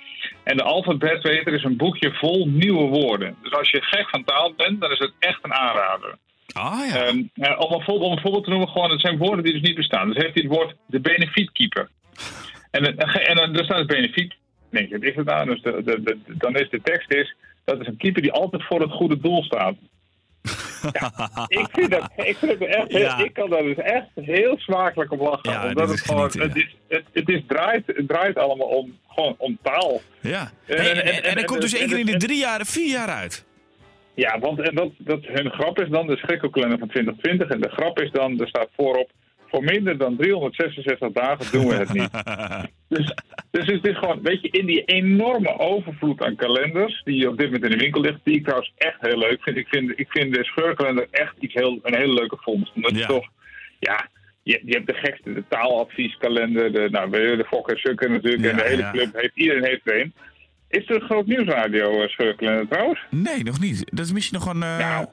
En 0.43 0.57
De 0.57 0.63
Alfabetweter 0.63 1.53
is 1.53 1.63
een 1.63 1.77
boekje 1.77 2.13
vol 2.13 2.47
nieuwe 2.47 2.87
woorden. 2.87 3.35
Dus 3.41 3.53
als 3.53 3.69
je 3.69 3.81
gek 3.81 4.09
van 4.09 4.23
taal 4.23 4.53
bent, 4.53 4.81
dan 4.81 4.91
is 4.91 4.99
het 4.99 5.13
echt 5.19 5.39
een 5.41 5.53
aanrader. 5.53 6.15
Ah 6.53 6.79
ja. 6.91 7.05
Eh, 7.05 7.59
om, 7.59 7.73
een 7.73 7.83
voorbeeld, 7.83 8.01
om 8.01 8.11
een 8.11 8.21
voorbeeld 8.21 8.43
te 8.43 8.49
noemen, 8.49 8.69
gewoon, 8.69 8.91
het 8.91 9.01
zijn 9.01 9.17
woorden 9.17 9.43
die 9.43 9.53
dus 9.53 9.61
niet 9.61 9.75
bestaan. 9.75 10.07
Dus 10.07 10.23
heeft 10.23 10.33
hij 10.33 10.43
het 10.43 10.53
woord 10.53 10.75
de 10.87 10.99
benefietkeeper. 10.99 11.89
En, 12.71 12.85
en, 12.85 13.37
en 13.37 13.55
er 13.55 13.63
staat 13.63 13.77
het 13.77 13.87
benefiet. 13.87 14.33
Denk 14.69 14.89
je, 14.89 14.97
wat 14.99 15.09
is 15.09 15.15
het 15.15 15.25
nou? 15.25 15.45
Dus 15.45 15.61
de, 15.61 15.81
de, 15.83 16.01
de- 16.03 16.37
dan 16.37 16.55
is 16.55 16.69
de 16.69 16.81
tekst 16.81 17.11
is, 17.11 17.35
dat 17.63 17.79
is 17.81 17.87
een 17.87 17.97
keeper 17.97 18.21
die 18.21 18.31
altijd 18.31 18.63
voor 18.63 18.81
het 18.81 18.91
goede 18.91 19.19
doel 19.19 19.43
staat. 19.43 19.75
Ja, 20.91 21.11
ik 21.61 21.67
vind 21.71 21.91
dat, 21.91 22.09
ik 22.15 22.37
vind 22.37 22.51
het 22.51 22.63
echt, 22.65 22.91
Ja. 22.91 23.23
ik 23.23 23.33
kan 23.33 23.49
daar 23.49 23.63
dus 23.63 23.77
echt 23.77 24.07
heel 24.15 24.57
smakelijk 24.57 25.11
op 25.11 25.19
lachen. 25.19 25.51
Ja, 25.51 25.67
omdat 25.67 25.89
het 25.89 26.01
gewoon, 26.01 26.31
genieten, 26.31 26.59
het, 26.61 26.67
is, 26.67 26.75
het, 26.87 27.03
het 27.13 27.29
is 27.29 27.41
draait, 27.47 27.83
het 27.87 28.07
draait 28.07 28.37
allemaal 28.37 28.67
om, 28.67 28.97
gewoon 29.07 29.35
om 29.37 29.57
taal. 29.61 30.01
ja. 30.21 30.51
en- 30.65 30.75
Hey, 30.77 30.91
en, 31.03 31.23
en- 31.23 31.35
en, 31.37 31.45
komt 31.45 31.61
dus 31.61 31.73
één 31.73 31.87
keer 31.87 31.99
in 31.99 32.05
de 32.05 32.17
drie 32.17 32.37
jaar, 32.39 32.65
vier 32.65 32.89
jaar 32.89 33.07
uit. 33.07 33.45
Ja, 34.15 34.39
want 34.39 34.59
en 34.59 34.75
dat, 34.75 34.91
dat 34.97 35.19
hun 35.23 35.51
grap 35.51 35.79
is 35.79 35.89
dan 35.89 36.07
de 36.07 36.17
schrikkelkalender 36.17 36.79
van 36.79 36.87
2020. 36.87 37.49
En 37.49 37.61
de 37.61 37.69
grap 37.69 37.99
is 37.99 38.11
dan, 38.11 38.39
er 38.39 38.47
staat 38.47 38.69
voorop, 38.75 39.09
voor 39.53 39.63
minder 39.63 39.97
dan 39.97 40.15
366 40.17 41.11
dagen 41.11 41.51
doen 41.51 41.67
we 41.67 41.75
het 41.75 41.93
niet. 41.93 42.11
dus, 42.95 43.13
dus 43.51 43.65
het 43.65 43.87
is 43.87 43.97
gewoon, 43.97 44.19
weet 44.21 44.41
je, 44.41 44.49
in 44.49 44.65
die 44.65 44.83
enorme 44.85 45.59
overvloed 45.59 46.23
aan 46.23 46.35
kalenders 46.35 47.01
die 47.03 47.29
op 47.29 47.37
dit 47.37 47.45
moment 47.45 47.63
in 47.65 47.77
de 47.77 47.83
winkel 47.83 48.01
ligt, 48.01 48.19
die 48.23 48.35
ik 48.35 48.43
trouwens 48.43 48.73
echt 48.77 48.97
heel 48.99 49.17
leuk 49.17 49.43
vind. 49.43 49.57
Ik 49.57 49.67
vind, 49.67 49.99
ik 49.99 50.07
vind 50.09 50.33
de 50.33 50.43
scheurkalender 50.43 51.07
echt 51.11 51.33
iets 51.39 51.53
heel, 51.53 51.79
een 51.83 51.95
hele 51.95 52.13
leuke 52.13 52.37
vondst. 52.39 52.73
Omdat 52.75 52.97
Ja. 52.97 53.05
toch, 53.07 53.27
ja, 53.79 54.07
je, 54.43 54.61
je 54.65 54.73
hebt 54.73 54.87
de 54.87 54.93
gekste, 54.93 55.33
de 55.33 55.43
taaladvieskalender, 55.47 56.71
de, 56.71 56.87
nou, 56.91 57.09
de 57.11 57.45
Fokker 57.47 57.79
Sukker 57.79 58.09
natuurlijk, 58.09 58.43
Ja, 58.43 58.49
en 58.49 58.57
de 58.57 58.63
hele 58.63 58.81
ja. 58.81 58.91
club, 58.91 59.13
heeft, 59.13 59.35
iedereen 59.35 59.65
heeft 59.65 59.89
er 59.89 59.99
een. 60.01 60.13
Is 60.73 60.89
er 60.89 60.95
een 60.95 61.01
groot 61.01 61.25
nieuwsradio 61.25 62.01
eh, 62.01 62.07
scheurkalender 62.09 62.67
trouwens? 62.67 62.99
Nee, 63.09 63.43
nog 63.43 63.59
niet. 63.59 63.85
Dat 63.91 64.05
is 64.05 64.11
misschien 64.11 64.39
nog 64.39 64.47
een... 64.49 64.57
Nou, 64.59 65.05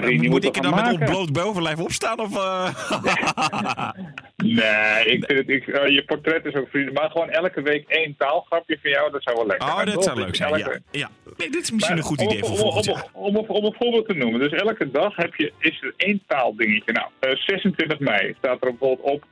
die 0.00 0.16
moet 0.20 0.28
moet 0.28 0.44
ik 0.44 0.56
er 0.56 0.62
dan 0.62 0.74
met 0.74 0.84
maken? 0.84 0.98
ontbloot 1.00 1.32
bovenlijf 1.32 1.78
opstaan? 1.78 2.20
Of, 2.20 2.36
eh? 2.36 2.68
Nee, 4.36 5.04
ik 5.04 5.24
vind 5.26 5.38
het, 5.38 5.48
ik, 5.48 5.66
je 5.66 6.02
portret 6.06 6.44
is 6.46 6.54
ook 6.54 6.68
vriendelijk. 6.68 7.00
Maar 7.00 7.10
gewoon 7.10 7.30
elke 7.30 7.62
week 7.62 7.84
één 7.88 8.14
taalgrapje 8.18 8.78
van 8.82 8.90
jou, 8.90 9.10
dat 9.12 9.22
zou 9.22 9.36
wel 9.36 9.46
lekker 9.46 9.68
oh, 9.68 9.74
zijn. 9.74 9.86
dat 9.86 9.94
toch? 9.94 10.04
zou 10.04 10.18
leuk 10.20 10.34
zijn. 10.36 10.50
Ja. 10.58 10.64
elke- 10.64 10.82
ja. 10.90 11.10
Nee, 11.36 11.50
dit 11.50 11.62
is 11.62 11.70
misschien 11.70 11.94
Maar 11.96 12.04
een 12.04 12.10
goed 12.10 12.18
om- 12.20 12.26
idee 12.28 12.40
voor 12.40 12.50
om- 12.50 12.56
volgend 12.56 12.88
om. 12.88 12.96
Om, 13.12 13.36
om, 13.36 13.46
om 13.48 13.64
een 13.64 13.74
voorbeeld 13.78 14.08
te 14.08 14.14
noemen. 14.14 14.40
Dus 14.40 14.52
elke 14.52 14.90
dag 14.90 15.16
heb 15.16 15.34
je, 15.34 15.52
is 15.58 15.82
er 15.82 15.94
één 15.96 16.22
taaldingetje. 16.26 16.92
Nou, 16.92 17.06
eh, 17.20 17.36
26 17.36 17.98
mei 17.98 18.34
staat 18.38 18.64
er 18.64 18.70
bijvoorbeeld 18.70 19.10
op. 19.12 19.24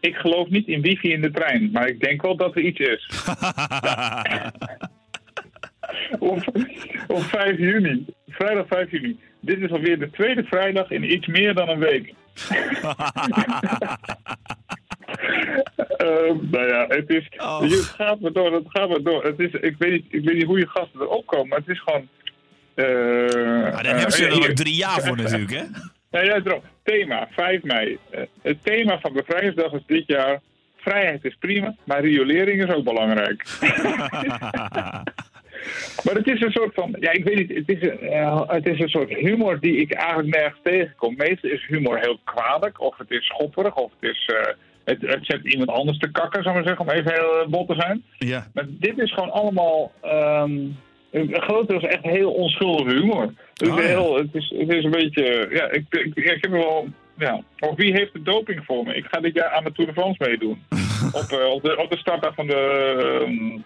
Ik 0.00 0.14
geloof 0.14 0.48
niet 0.48 0.66
in 0.68 0.80
wifi 0.80 1.12
in 1.12 1.20
de 1.20 1.30
trein, 1.30 1.70
maar 1.72 1.88
ik 1.88 2.00
denk 2.00 2.22
wel 2.22 2.36
dat 2.36 2.54
er 2.56 2.62
iets 2.62 2.78
is. 2.78 3.08
Op, 6.18 6.44
op 7.06 7.22
5 7.22 7.58
juni, 7.58 8.06
vrijdag 8.28 8.66
5 8.66 8.90
juni. 8.90 9.20
Dit 9.40 9.58
is 9.58 9.70
alweer 9.70 9.98
de 9.98 10.10
tweede 10.10 10.44
vrijdag 10.44 10.90
in 10.90 11.12
iets 11.12 11.26
meer 11.26 11.54
dan 11.54 11.68
een 11.68 11.78
week. 11.78 12.14
Ehm, 15.96 16.36
nou 16.50 16.66
ja, 16.68 16.84
het 16.88 17.08
is. 17.10 17.28
Oh. 17.36 17.60
Het 17.60 17.72
gaat 17.80 18.20
maar 18.20 18.32
door, 18.32 18.52
het 18.52 18.64
gaat 18.68 18.88
maar 18.88 19.02
door. 19.02 19.24
Het 19.24 19.38
is, 19.38 19.52
ik, 19.52 19.74
weet 19.78 19.90
niet, 19.92 20.04
ik 20.08 20.24
weet 20.24 20.34
niet 20.36 20.44
hoe 20.44 20.58
je 20.58 20.66
gasten 20.68 21.00
erop 21.00 21.26
komen, 21.26 21.48
maar 21.48 21.58
het 21.58 21.68
is 21.68 21.82
gewoon. 21.82 22.08
eh 22.74 22.84
Maar 23.72 23.82
daar 23.82 23.94
hebben 23.94 24.12
ze 24.12 24.26
eh, 24.26 24.36
er 24.36 24.50
ook 24.50 24.56
drie 24.56 24.74
jaar 24.74 25.00
voor 25.00 25.16
natuurlijk, 25.16 25.50
hè? 25.50 25.64
Nou 26.10 26.24
ja, 26.26 26.40
daarom. 26.40 26.62
Thema, 26.90 27.28
5 27.30 27.62
mei. 27.62 27.98
Eh, 28.10 28.22
het 28.42 28.64
thema 28.64 29.00
van 29.00 29.12
Bevrijdingsdag 29.12 29.72
is 29.72 29.82
dit 29.86 30.06
jaar... 30.06 30.40
Vrijheid 30.76 31.24
is 31.24 31.36
prima, 31.38 31.74
maar 31.84 32.00
riolering 32.00 32.62
is 32.62 32.74
ook 32.74 32.84
belangrijk. 32.84 33.44
maar 36.04 36.14
het 36.14 36.26
is 36.26 36.40
een 36.40 36.50
soort 36.50 36.74
van... 36.74 36.96
Ja, 37.00 37.10
ik 37.10 37.24
weet 37.24 37.36
niet. 37.36 37.54
Het 37.54 37.68
is, 37.68 37.82
een, 37.82 37.98
eh, 37.98 38.42
het 38.46 38.66
is 38.66 38.80
een 38.80 38.88
soort 38.88 39.08
humor 39.08 39.60
die 39.60 39.76
ik 39.76 39.92
eigenlijk 39.92 40.36
nergens 40.36 40.60
tegenkom. 40.62 41.14
Meestal 41.16 41.50
is 41.50 41.66
humor 41.66 41.98
heel 41.98 42.18
kwalijk. 42.24 42.80
Of 42.80 42.98
het 42.98 43.10
is 43.10 43.26
schopperig. 43.26 43.74
Of 43.74 43.92
het 44.00 44.10
is... 44.10 44.26
eh, 44.26 44.54
het, 44.84 45.00
het 45.00 45.26
zet 45.26 45.44
iemand 45.44 45.70
anders 45.70 45.98
te 45.98 46.10
kakken, 46.10 46.42
zou 46.42 46.54
maar 46.54 46.66
zeggen. 46.66 46.86
Om 46.86 46.92
even 46.92 47.12
heel 47.12 47.48
bot 47.48 47.68
te 47.68 47.74
zijn. 47.74 48.04
Ja. 48.18 48.46
Maar 48.54 48.64
dit 48.68 48.98
is 48.98 49.12
gewoon 49.12 49.30
allemaal... 49.30 49.92
ehm 50.00 50.52
deel 51.10 51.76
is 51.76 51.82
echt 51.82 52.02
heel 52.02 52.32
onschuldige 52.32 52.96
humor. 52.96 53.32
Dus 53.54 53.68
Oh, 53.68 53.76
ja. 53.76 53.82
heel, 53.82 54.16
het, 54.16 54.34
is, 54.34 54.54
het 54.58 54.72
is 54.72 54.84
een 54.84 54.90
beetje... 54.90 55.48
Ja, 55.50 55.70
ik, 55.70 55.84
ik, 55.88 56.14
ik 56.14 56.38
heb 56.40 56.50
wel... 56.50 56.88
Ja. 57.18 57.42
Of 57.58 57.76
wie 57.76 57.92
heeft 57.92 58.12
de 58.12 58.22
doping 58.22 58.64
voor 58.64 58.84
me? 58.84 58.94
Ik 58.94 59.06
ga 59.10 59.20
dit 59.20 59.34
jaar 59.34 59.50
aan 59.50 59.64
de 59.64 59.72
Tour 59.72 59.94
de 59.94 60.00
France 60.00 60.28
meedoen. 60.28 60.62
op, 61.22 61.30
eh, 61.30 61.46
op, 61.46 61.62
de, 61.62 61.76
op 61.76 61.90
de 61.90 61.96
startdag 61.96 62.34
van 62.34 62.46
de... 62.46 62.54
ehm, 63.24 63.60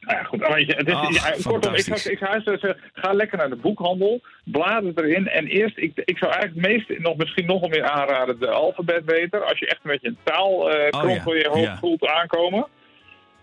nou 0.00 0.18
ja, 0.18 0.22
goed. 0.22 0.40
maar 0.40 0.52
Weet 0.52 0.66
je, 0.66 0.74
het 0.74 0.88
is, 0.88 0.94
Ach, 0.94 1.14
ja, 1.14 1.50
kortom, 1.50 1.74
ik 1.74 1.80
zou, 1.80 2.10
ik 2.10 2.18
zou 2.18 2.30
juist 2.30 2.46
zeggen, 2.46 2.76
ga 2.92 3.12
lekker 3.12 3.38
naar 3.38 3.48
de 3.48 3.56
boekhandel, 3.56 4.20
blader 4.44 5.04
erin. 5.04 5.28
En 5.28 5.46
eerst, 5.46 5.78
ik, 5.78 5.92
ik 6.04 6.18
zou 6.18 6.32
eigenlijk 6.32 6.66
het 6.66 6.76
meest, 6.88 7.00
nog, 7.00 7.16
misschien 7.16 7.46
nog 7.46 7.60
wel 7.60 7.68
meer 7.68 7.84
aanraden, 7.84 8.38
de 8.38 8.48
alfabetbeter. 8.50 9.44
Als 9.44 9.58
je 9.58 9.66
echt 9.66 9.80
een 9.82 9.90
beetje 9.90 10.08
een 10.08 10.18
taal 10.22 10.70
eh 10.70 11.02
Oh, 11.02 11.10
ja, 11.10 11.34
je 11.34 11.48
hoofd 11.50 11.78
voelt 11.78 12.06
aankomen. 12.06 12.66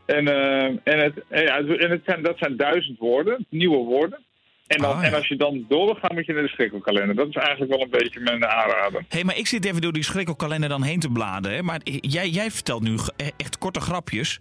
En, 0.05 0.27
eh, 0.27 0.63
en, 0.63 1.00
het, 1.00 1.13
en, 1.29 1.43
ja, 1.43 1.58
en 1.58 1.89
het 1.91 2.01
zijn, 2.05 2.22
dat 2.24 2.38
zijn 2.38 2.58
duizend 2.58 2.98
woorden, 3.00 3.46
nieuwe 3.50 3.77
woorden. 3.86 4.20
En, 4.67 4.81
dan, 4.81 4.91
Ah, 4.96 5.01
ja. 5.01 5.08
en 5.08 5.13
als 5.13 5.27
je 5.27 5.36
dan 5.36 5.65
door 5.70 5.86
wil 5.86 5.96
gaan, 5.96 6.15
moet 6.15 6.25
je 6.25 6.34
naar 6.34 6.41
de 6.43 6.48
schrikkelkalender. 6.50 7.15
Dat 7.15 7.27
is 7.27 7.36
eigenlijk 7.36 7.72
wel 7.72 7.81
een 7.81 7.89
beetje 7.89 8.20
mijn 8.20 8.46
aanrader. 8.46 9.00
Hé, 9.00 9.05
hey, 9.10 9.24
maar 9.24 9.38
ik 9.38 9.48
zit 9.48 9.65
even 9.65 9.81
door 9.81 9.91
die 9.93 10.03
schrikkelkalender 10.03 10.70
dan 10.70 10.84
heen 10.84 11.00
te 11.00 11.10
bladeren. 11.10 11.58
Hè? 11.58 11.63
Maar 11.63 11.79
jij, 11.84 12.29
jij 12.29 12.51
vertelt 12.51 12.81
nu 12.84 12.98
ge- 12.98 13.12
echt 13.38 13.58
korte 13.58 13.79
grapjes. 13.79 14.39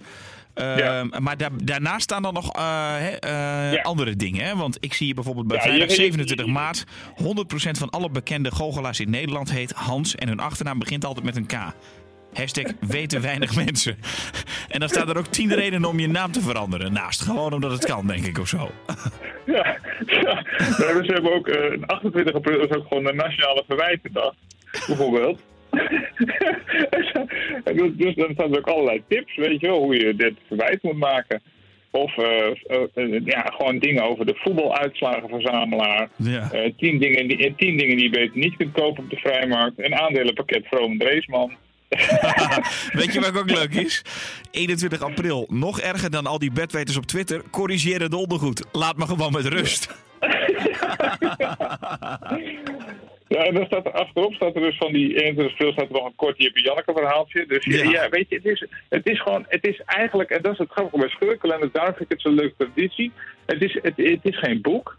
Ehm, 0.55 0.79
Ja. 0.79 1.05
Maar 1.19 1.37
daar, 1.37 1.51
daarnaast 1.65 2.03
staan 2.03 2.23
dan 2.23 2.35
nog 2.35 2.53
eh, 2.57 3.07
eh, 3.07 3.73
Ja. 3.73 3.83
andere 3.83 4.17
dingen. 4.17 4.45
Hè? 4.45 4.57
Want 4.57 4.77
ik 4.81 4.93
zie 4.95 5.07
hier 5.07 5.15
bijvoorbeeld 5.15 5.47
bij 5.47 5.57
Ja, 5.57 5.63
vrijdag 5.63 5.87
je- 5.89 5.95
je- 5.95 6.01
27 6.01 6.47
maart... 6.47 6.85
100% 7.15 7.79
van 7.79 7.91
alle 7.91 8.11
bekende 8.11 8.51
goochelaars 8.51 9.01
in 9.01 9.11
Nederland 9.11 9.51
heet 9.53 9.73
Hans... 9.73 10.15
en 10.15 10.29
hun 10.29 10.41
achternaam 10.41 10.79
begint 10.79 11.05
altijd 11.05 11.25
met 11.27 11.37
een 11.37 11.47
K. 11.47 11.53
Hashtag 12.33 12.73
weten 12.81 13.23
weinig 13.23 13.57
mensen. 13.57 13.99
En 14.69 14.81
dan 14.81 14.89
staan 14.89 15.09
er 15.09 15.19
ook 15.19 15.27
tien 15.27 15.55
redenen 15.55 15.89
om 15.89 16.01
je 16.01 16.09
naam 16.09 16.33
te 16.33 16.41
veranderen. 16.41 16.93
Naast 16.93 17.23
gewoon 17.23 17.53
omdat 17.53 17.71
het 17.71 17.85
kan, 17.85 18.07
denk 18.07 18.27
ik, 18.27 18.39
of 18.39 18.49
zo. 18.49 18.71
Ja, 19.47 19.79
ja. 20.07 20.45
We 20.77 21.11
hebben 21.13 21.33
ook 21.33 21.49
eh, 21.49 21.83
28 21.87 22.35
april 22.35 22.61
is 22.61 22.77
ook 22.77 22.87
gewoon 22.89 23.05
de 23.05 23.13
Nationale 23.13 23.65
Verwijtendag, 23.67 24.35
bijvoorbeeld. 24.87 25.41
En 27.65 27.77
dus, 27.77 27.91
dus 27.95 28.15
dan 28.15 28.33
staan 28.33 28.53
er 28.53 28.59
ook 28.59 28.69
allerlei 28.69 29.03
tips, 29.09 29.37
weet 29.37 29.61
je 29.61 29.67
wel, 29.67 29.83
hoe 29.83 30.07
je 30.07 30.17
dit 30.17 30.35
verwijt 30.47 30.83
moet 30.83 30.99
maken. 30.99 31.43
Of 31.91 32.17
eh, 32.17 32.47
eh, 32.95 33.25
ja, 33.25 33.41
gewoon 33.41 33.79
dingen 33.79 34.03
over 34.03 34.27
de 34.27 34.35
voetbaluitslagenverzamelaar. 34.35 36.09
Ja. 36.17 36.51
Tien, 36.77 36.99
dingen 36.99 37.29
die, 37.29 37.55
tien 37.57 37.77
dingen 37.77 37.97
die 37.97 38.05
je 38.05 38.11
beter 38.11 38.39
niet 38.39 38.57
kunt 38.57 38.73
kopen 38.73 39.05
op 39.05 39.11
de 39.11 39.17
vrijmarkt. 39.17 39.79
Een 39.79 39.95
aandelenpakket 39.95 40.67
Vroom 40.67 40.99
Dreesman. 40.99 41.53
Weet 42.99 43.13
je 43.13 43.21
wat 43.21 43.39
ook 43.39 43.51
leuk 43.51 43.75
is? 43.75 44.03
21 44.51 45.01
april, 45.03 45.47
nog 45.49 45.81
erger 45.81 46.11
dan 46.11 46.27
al 46.27 46.39
die 46.39 46.53
bedweters 46.53 46.97
op 46.97 47.07
Twitter. 47.07 47.43
Corrigeer 47.51 48.01
het 48.01 48.15
ondergoed. 48.15 48.65
Laat 48.73 48.97
me 48.97 49.07
gewoon 49.07 49.33
met 49.33 49.47
rust. 49.47 49.89
Ja, 53.31 53.45
en 53.45 53.55
dan 53.55 53.67
staat 53.67 53.87
er 53.87 53.93
achterop, 53.93 54.35
staat 54.35 54.55
er 54.55 54.61
dus 54.61 54.77
van 54.77 54.93
die 54.93 55.23
21 55.23 55.53
april 55.53 55.73
staat 55.73 55.87
er 55.87 55.93
nog 55.93 56.05
een 56.05 56.15
kort 56.17 56.43
Jippe 56.43 56.61
Janneke 56.61 56.93
verhaaltje. 56.93 57.47
Dus 57.47 57.65
ja. 57.65 57.91
Ja. 57.91 58.09
weet 58.09 58.29
je, 58.29 58.37
het 58.37 58.45
is, 58.45 58.67
het 58.89 59.09
is 59.09 59.21
gewoon, 59.21 59.45
het 59.49 59.67
is 59.67 59.83
eigenlijk, 59.85 60.31
en 60.31 60.43
dat 60.43 60.53
is 60.53 60.59
het 60.59 60.71
grappige 60.71 60.99
bij 60.99 61.09
scheurkalenders, 61.09 61.73
daarom 61.73 61.95
vind 61.95 62.11
ik 62.11 62.17
het 62.17 62.27
zo'n 62.27 62.35
leuke 62.35 62.55
traditie. 62.57 63.13
Het 63.47 63.63
is, 63.63 63.79
het, 63.83 63.97
het 63.97 64.21
is 64.23 64.39
geen 64.39 64.61
boek. 64.61 64.99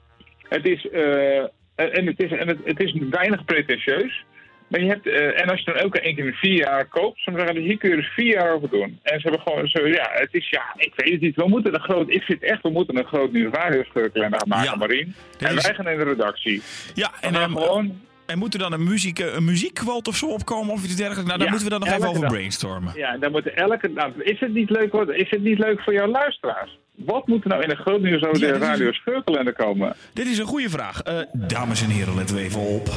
Het 0.50 0.66
is, 0.66 0.90
eh, 0.90 1.40
en 1.76 2.06
het 2.06 2.24
is, 2.24 2.32
en 2.32 2.48
het, 2.48 2.58
het 2.64 2.80
is 2.80 2.94
weinig 3.10 3.46
pretentieus. 3.46 4.26
Maar 4.72 4.80
je 4.82 4.88
hebt, 4.88 5.08
eh, 5.08 5.42
en 5.42 5.50
als 5.50 5.60
je 5.60 5.66
dan 5.66 5.76
elke 5.82 6.00
één 6.02 6.16
keer 6.16 6.26
in 6.26 6.34
vier 6.34 6.56
jaar 6.58 6.86
koopt, 6.86 7.26
dan 7.26 7.36
zeggen 7.38 7.56
ze, 7.56 7.62
hier 7.62 7.78
kun 7.78 7.90
je 7.90 7.96
dus 7.96 8.12
vier 8.16 8.34
jaar 8.34 8.54
over 8.54 8.70
doen. 8.70 9.00
En 9.04 9.20
ze 9.20 9.28
hebben 9.28 9.42
gewoon 9.42 9.68
zo, 9.68 9.88
ja, 9.88 10.10
het 10.12 10.30
is, 10.32 10.50
ja, 10.50 10.64
ik 10.78 10.94
weet 10.96 11.12
het 11.12 11.22
niet. 11.22 11.36
We 11.36 11.48
moeten 11.48 11.74
een 11.74 11.80
groot, 11.82 12.10
ik 12.10 12.22
vind 12.24 12.44
echt, 12.44 12.62
we 12.62 12.70
moeten 12.70 12.98
een 12.98 13.06
groot 13.06 13.32
nieuw 13.32 13.52
radioscheurkalender 13.52 14.48
maken, 14.48 14.66
Ja. 14.72 14.76
Marien. 14.76 15.16
En 15.40 15.56
is- 15.56 15.66
wij 15.66 15.76
gaan 15.76 15.88
in 15.88 15.98
de 15.98 16.04
redactie. 16.04 16.62
Ja, 16.94 17.12
En 17.22 17.34
dan 17.34 17.42
ehm, 17.42 17.52
gewoon, 17.52 18.00
en 18.26 18.38
moet 18.38 18.54
er 18.54 18.60
dan 18.60 18.74
een, 18.74 18.84
muziek, 18.84 19.20
eh, 19.20 19.34
een 19.36 19.46
muziekquote 19.46 20.10
of 20.10 20.16
zo 20.16 20.26
opkomen 20.28 20.74
of 20.74 20.84
iets 20.84 20.96
dergelijks? 20.96 21.26
Nou, 21.28 21.38
daar 21.38 21.48
Ja, 21.48 21.54
moeten 21.54 21.70
we 21.72 21.80
dan 21.80 21.88
nog 21.90 21.98
even 21.98 22.10
over 22.10 22.28
brainstormen. 22.28 22.94
ja, 22.96 23.18
dan 23.18 23.32
moeten 23.32 23.56
elke, 23.56 23.88
nou, 23.88 24.12
is 24.24 24.40
het 24.40 24.54
niet 24.54 24.70
leuk, 24.70 24.92
wat- 24.92 25.10
is 25.14 25.30
het 25.30 25.42
niet 25.44 25.60
leuk 25.60 25.82
voor 25.82 25.94
jouw 25.94 26.08
luisteraars? 26.08 26.80
Wat 26.96 27.28
moet 27.28 27.44
er 27.44 27.50
nou 27.50 27.64
in 27.64 27.70
een 27.70 27.78
groot 27.78 28.02
nieuws 28.02 28.40
Ja, 28.40 28.58
radio 28.58 28.92
scheurkalender 28.92 29.54
komen? 29.54 29.96
Dit 30.14 30.28
is 30.28 30.38
een 30.38 30.46
goede 30.46 30.70
vraag. 30.70 31.02
Eh, 31.02 31.20
dames 31.34 31.82
en 31.82 31.90
heren, 31.90 32.16
letten 32.16 32.36
we 32.36 32.42
even 32.42 32.62
op. 32.62 32.90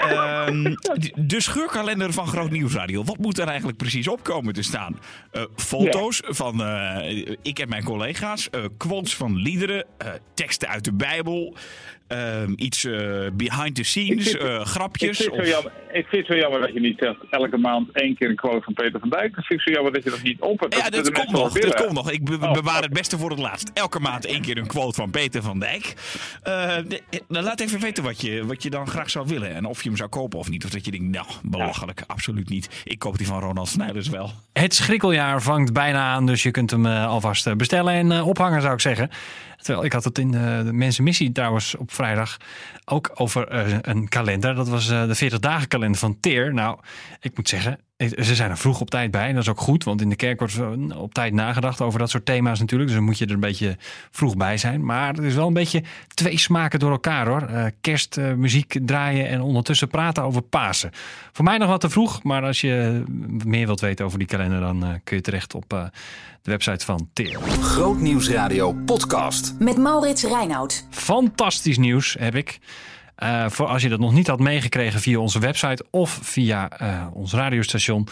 Ehm, 0.00 0.62
de 1.34 1.40
scheurkalender 1.40 2.12
van 2.12 2.26
Groot 2.26 2.50
Nieuwsradio. 2.50 3.04
Wat 3.04 3.18
moet 3.18 3.38
er 3.38 3.46
eigenlijk 3.46 3.78
precies 3.78 4.08
op 4.08 4.22
komen 4.22 4.54
te 4.54 4.62
staan? 4.62 4.98
Eh, 5.30 5.42
foto's 5.56 6.22
van 6.24 6.62
eh, 6.62 7.36
ik 7.42 7.58
en 7.58 7.68
mijn 7.68 7.84
collega's. 7.84 8.50
quotes 8.76 9.16
van 9.16 9.36
liederen. 9.36 9.84
teksten 10.34 10.68
uit 10.68 10.84
de 10.84 10.92
Bijbel. 10.92 11.56
Ehm, 12.08 12.52
iets 12.56 12.84
eh, 12.84 13.26
behind 13.32 13.74
the 13.74 13.80
Ik 13.80 13.86
scenes. 13.86 14.30
vind- 14.30 14.42
eh, 14.42 14.54
Ik 14.54 14.66
grapjes. 14.66 15.16
vind, 15.18 15.30
het 15.30 15.40
of- 15.40 15.46
zo 15.46 15.50
jammer, 15.52 15.72
ik 15.92 16.06
vind 16.06 16.26
het 16.26 16.36
zo 16.36 16.42
jammer 16.42 16.60
dat 16.60 16.72
je 16.72 16.80
niet 16.80 16.98
zegt 16.98 17.16
elke 17.30 17.56
maand 17.56 17.88
één 17.92 18.14
keer 18.16 18.28
een 18.28 18.36
quote 18.36 18.62
van 18.64 18.74
Peter 18.74 19.00
van 19.00 19.08
Dijk. 19.08 19.34
Dat 19.34 19.44
vind 19.46 19.60
ik 19.60 19.66
zo 19.68 19.72
jammer 19.74 19.92
dat 19.92 20.04
je 20.04 20.10
dat 20.10 20.22
niet 20.22 20.40
op 20.40 20.60
hebt. 20.60 20.76
Ja, 20.76 20.90
dat 20.90 21.12
komt 21.12 21.30
nog. 21.30 21.52
Dat 21.52 21.74
komt 21.74 21.92
nog. 21.92 22.10
Ik 22.10 22.24
be- 22.24 22.36
Oh, 22.40 22.52
bewaar 22.52 22.82
het 22.82 22.92
beste 22.92 23.18
voor 23.18 23.30
het 23.30 23.38
laatst. 23.38 23.70
Elke 23.74 24.00
maand 24.00 24.26
één 24.26 24.42
keer 24.42 24.58
een 24.58 24.66
quote 24.66 24.94
van 24.94 25.10
Peter 25.10 25.42
van 25.42 25.58
Dijk. 25.58 25.94
Eh, 26.42 26.76
de- 26.88 27.02
dan 27.28 27.42
laat 27.42 27.60
even 27.60 27.80
weten 27.80 28.04
wat 28.04 28.20
je, 28.20 28.46
wat 28.46 28.62
je 28.62 28.70
dan 28.70 28.86
graag 28.86 29.10
zou 29.10 29.26
willen. 29.26 29.54
En 29.54 29.64
of 29.64 29.82
je 29.82 29.88
hem 29.88 29.96
zou 29.98 30.08
kopen 30.08 30.38
of 30.38 30.48
niet. 30.50 30.64
Of 30.64 30.70
dat 30.70 30.84
je 30.84 30.90
denkt, 30.90 31.06
nou, 31.06 31.26
belachelijk. 31.42 32.02
Absoluut 32.06 32.48
niet. 32.48 32.82
Ik 32.84 32.98
koop 32.98 33.18
die 33.18 33.26
van 33.26 33.40
Ronald 33.40 33.68
Snijders 33.68 34.08
wel. 34.08 34.30
Het 34.52 34.74
schrikkeljaar 34.74 35.42
vangt 35.42 35.72
bijna 35.72 36.00
aan, 36.12 36.26
dus 36.26 36.42
je 36.42 36.50
kunt 36.50 36.70
hem 36.70 36.86
eh, 36.86 37.06
alvast 37.06 37.46
eh, 37.46 37.54
bestellen 37.54 37.92
en 37.94 38.12
eh, 38.12 38.26
ophangen, 38.28 38.60
zou 38.62 38.74
ik 38.74 38.80
zeggen. 38.80 39.10
Terwijl 39.68 39.86
ik 39.86 39.92
had 39.92 40.04
het 40.04 40.18
in 40.18 40.30
de, 40.30 40.62
de 40.64 40.72
Mensenmissie 40.72 41.32
trouwens 41.32 41.76
op 41.76 41.92
vrijdag 41.92 42.36
ook 42.84 43.10
over 43.14 43.48
eh, 43.48 43.78
een 43.80 44.08
kalender. 44.08 44.54
Dat 44.54 44.68
was 44.68 44.90
eh, 44.90 45.06
de 45.06 45.14
40 45.14 45.38
dagen 45.38 45.68
kalender 45.68 45.98
van 45.98 46.20
Teer. 46.20 46.54
Nou, 46.54 46.78
ik 47.20 47.36
moet 47.36 47.48
zeggen, 47.48 47.72
eh, 47.72 47.78
ze 48.06 48.34
zijn 48.34 48.50
er 48.50 48.58
vroeg 48.58 48.80
op 48.80 48.90
tijd 48.90 49.10
bij. 49.10 49.28
En 49.28 49.34
dat 49.34 49.42
is 49.42 49.48
ook 49.48 49.60
goed, 49.60 49.84
want 49.84 50.00
in 50.00 50.08
de 50.08 50.16
kerk 50.16 50.38
wordt 50.38 50.58
eh, 50.58 51.00
op 51.00 51.14
tijd 51.14 51.32
nagedacht 51.32 51.80
over 51.80 51.98
dat 51.98 52.10
soort 52.10 52.26
thema's 52.26 52.58
natuurlijk. 52.58 52.88
Dus 52.88 52.98
dan 52.98 53.06
moet 53.06 53.18
je 53.18 53.26
er 53.26 53.32
een 53.32 53.40
beetje 53.40 53.76
vroeg 54.10 54.36
bij 54.36 54.56
zijn. 54.56 54.84
Maar 54.84 55.14
het 55.14 55.24
is 55.24 55.34
wel 55.34 55.46
een 55.46 55.52
beetje 55.52 55.82
twee 56.14 56.38
smaken 56.38 56.78
door 56.78 56.90
elkaar 56.90 57.28
hoor. 57.28 57.42
Eh, 57.42 57.64
kerstmuziek 57.80 58.78
draaien 58.82 59.28
en 59.28 59.40
ondertussen 59.40 59.88
praten 59.88 60.22
over 60.22 60.42
Pasen. 60.42 60.90
Voor 61.32 61.44
mij 61.44 61.58
nog 61.58 61.68
wat 61.68 61.80
te 61.80 61.90
vroeg, 61.90 62.22
maar 62.22 62.42
als 62.42 62.60
je 62.60 63.02
meer 63.44 63.66
wilt 63.66 63.80
weten 63.80 64.04
over 64.04 64.18
die 64.18 64.28
kalender, 64.28 64.60
dan 64.60 64.84
eh, 64.84 64.90
kun 65.04 65.16
je 65.16 65.22
terecht 65.22 65.54
op 65.54 65.72
eh, 65.72 65.84
de 66.42 66.50
website 66.50 66.84
van 66.84 67.08
Teer. 67.12 67.38
Grootnieuwsradio 67.60 68.72
podcast. 68.72 69.54
Met 69.58 69.76
Maurits 69.76 70.22
Reinoud. 70.22 70.86
Fantastisch 70.90 71.78
nieuws 71.78 72.16
heb 72.18 72.34
ik. 72.34 72.58
Eh, 73.18 73.48
voor 73.48 73.66
als 73.66 73.82
je 73.82 73.88
dat 73.88 73.98
nog 73.98 74.12
niet 74.12 74.26
had 74.26 74.38
meegekregen 74.38 75.00
via 75.00 75.18
onze 75.18 75.38
website 75.38 75.84
of 75.90 76.18
via 76.22 76.70
eh, 76.70 77.06
ons 77.12 77.32
radiostation. 77.32 78.08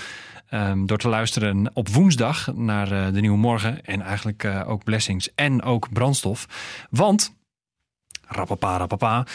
Ehm, 0.48 0.86
door 0.86 0.98
te 0.98 1.08
luisteren 1.08 1.70
op 1.74 1.88
woensdag 1.88 2.54
naar 2.54 2.92
eh, 2.92 3.12
de 3.12 3.20
Nieuwe 3.20 3.36
Morgen. 3.36 3.84
En 3.84 4.02
eigenlijk 4.02 4.48
ook 4.66 4.84
Blessings 4.84 5.34
en 5.34 5.62
ook 5.62 5.92
Brandstof. 5.92 6.46
Want, 6.90 7.34
rapapa, 8.26 8.76
rapapa, 8.76 9.26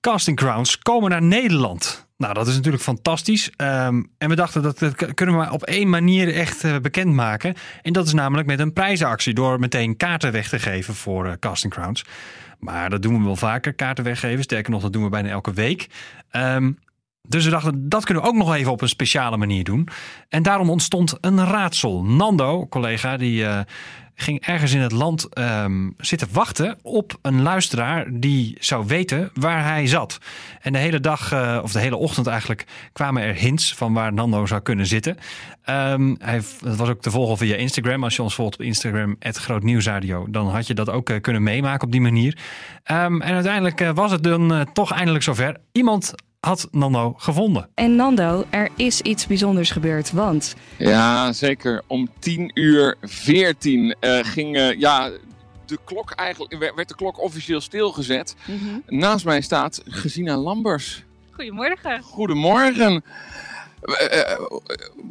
Casting 0.00 0.36
Crowns 0.36 0.78
komen 0.78 1.10
naar 1.10 1.22
Nederland. 1.22 2.08
Nou, 2.18 2.34
dat 2.34 2.46
is 2.48 2.54
natuurlijk 2.54 2.82
fantastisch. 2.82 3.50
Ehm, 3.56 4.02
en 4.18 4.28
we 4.28 4.34
dachten 4.34 4.62
dat, 4.62 4.78
dat 4.78 4.94
kunnen 4.94 5.34
we 5.34 5.40
maar 5.40 5.52
op 5.52 5.62
één 5.62 5.88
manier 5.88 6.34
echt 6.34 6.64
eh, 6.64 6.76
bekendmaken. 6.76 7.54
En 7.82 7.92
dat 7.92 8.06
is 8.06 8.12
namelijk 8.12 8.46
met 8.46 8.60
een 8.60 8.72
prijzenactie. 8.72 9.34
Door 9.34 9.60
meteen 9.60 9.96
kaarten 9.96 10.32
weg 10.32 10.48
te 10.48 10.58
geven 10.58 10.94
voor 10.94 11.38
Casting 11.38 11.72
Crowns. 11.72 12.04
Maar 12.58 12.90
dat 12.90 13.02
doen 13.02 13.18
we 13.18 13.24
wel 13.24 13.36
vaker, 13.36 13.72
kaarten 13.72 14.04
weggeven. 14.04 14.42
Sterker 14.42 14.70
nog, 14.70 14.82
dat 14.82 14.92
doen 14.92 15.02
we 15.02 15.08
bijna 15.08 15.28
elke 15.28 15.52
week. 15.52 15.86
Ehm, 16.30 16.72
dus 17.28 17.44
we 17.44 17.50
dachten, 17.50 17.88
dat 17.88 18.04
kunnen 18.04 18.22
we 18.22 18.28
ook 18.28 18.36
nog 18.36 18.54
even 18.54 18.72
op 18.72 18.80
een 18.80 18.88
speciale 18.88 19.36
manier 19.36 19.64
doen. 19.64 19.88
En 20.28 20.42
daarom 20.42 20.70
ontstond 20.70 21.14
een 21.20 21.44
raadsel. 21.44 22.04
Nando, 22.04 22.66
collega, 22.66 23.16
die 23.16 23.44
eh, 23.44 23.60
ging 24.14 24.40
ergens 24.40 24.72
in 24.72 24.80
het 24.80 24.92
land 24.92 25.28
ehm, 25.28 25.90
zitten 25.96 26.28
wachten 26.32 26.78
op 26.82 27.18
een 27.22 27.42
luisteraar 27.42 28.06
die 28.10 28.56
zou 28.60 28.86
weten 28.86 29.30
waar 29.34 29.64
hij 29.64 29.86
zat. 29.86 30.18
En 30.60 30.72
de 30.72 30.78
hele 30.78 31.00
dag, 31.00 31.32
eh, 31.32 31.58
of 31.62 31.72
de 31.72 31.78
hele 31.78 31.96
ochtend 31.96 32.26
eigenlijk, 32.26 32.66
kwamen 32.92 33.22
er 33.22 33.34
hints 33.34 33.74
van 33.74 33.92
waar 33.92 34.12
Nando 34.12 34.46
zou 34.46 34.60
kunnen 34.60 34.86
zitten. 34.86 35.16
Ehm, 35.62 36.14
hij, 36.18 36.40
dat 36.60 36.76
was 36.76 36.88
ook 36.88 37.00
te 37.00 37.10
volgen 37.10 37.36
via 37.36 37.56
Instagram. 37.56 38.04
Als 38.04 38.16
je 38.16 38.22
ons 38.22 38.34
volgt 38.34 38.54
op 38.54 38.62
Instagram, 38.62 39.16
Groot 39.20 39.62
Nieuwsradio, 39.62 40.26
dan 40.30 40.48
had 40.48 40.66
je 40.66 40.74
dat 40.74 40.90
ook 40.90 41.10
eh, 41.10 41.20
kunnen 41.20 41.42
meemaken 41.42 41.86
op 41.86 41.92
die 41.92 42.00
manier. 42.00 42.38
Ehm, 42.82 43.20
en 43.20 43.34
uiteindelijk 43.34 43.90
was 43.94 44.10
het 44.10 44.22
dan 44.22 44.68
toch 44.72 44.92
eindelijk 44.92 45.24
zover. 45.24 45.56
Iemand 45.72 46.14
had 46.40 46.68
Nando 46.70 47.14
gevonden. 47.16 47.68
En 47.74 47.96
Nando, 47.96 48.44
er 48.50 48.68
is 48.76 49.00
iets 49.00 49.26
bijzonders 49.26 49.70
gebeurd, 49.70 50.12
want 50.12 50.54
Ja, 50.78 51.32
zeker. 51.32 51.82
Om 51.86 52.08
10 52.18 52.50
uur 52.54 52.96
14 53.02 53.94
eh, 54.00 54.18
ging 54.22 54.56
eh, 54.56 54.78
ja, 54.78 55.10
de 55.66 55.78
klok 55.84 56.10
eigenlijk, 56.10 56.72
werd- 56.74 56.88
de 56.88 56.94
klok 56.94 57.22
officieel 57.22 57.60
stilgezet. 57.60 58.34
Naast 58.86 59.24
mij 59.24 59.40
staat 59.40 59.82
Gesina 59.86 60.36
Lambers. 60.36 61.04
Goedemorgen. 61.30 62.02
Goedemorgen. 62.02 63.04
Eh, 63.82 64.20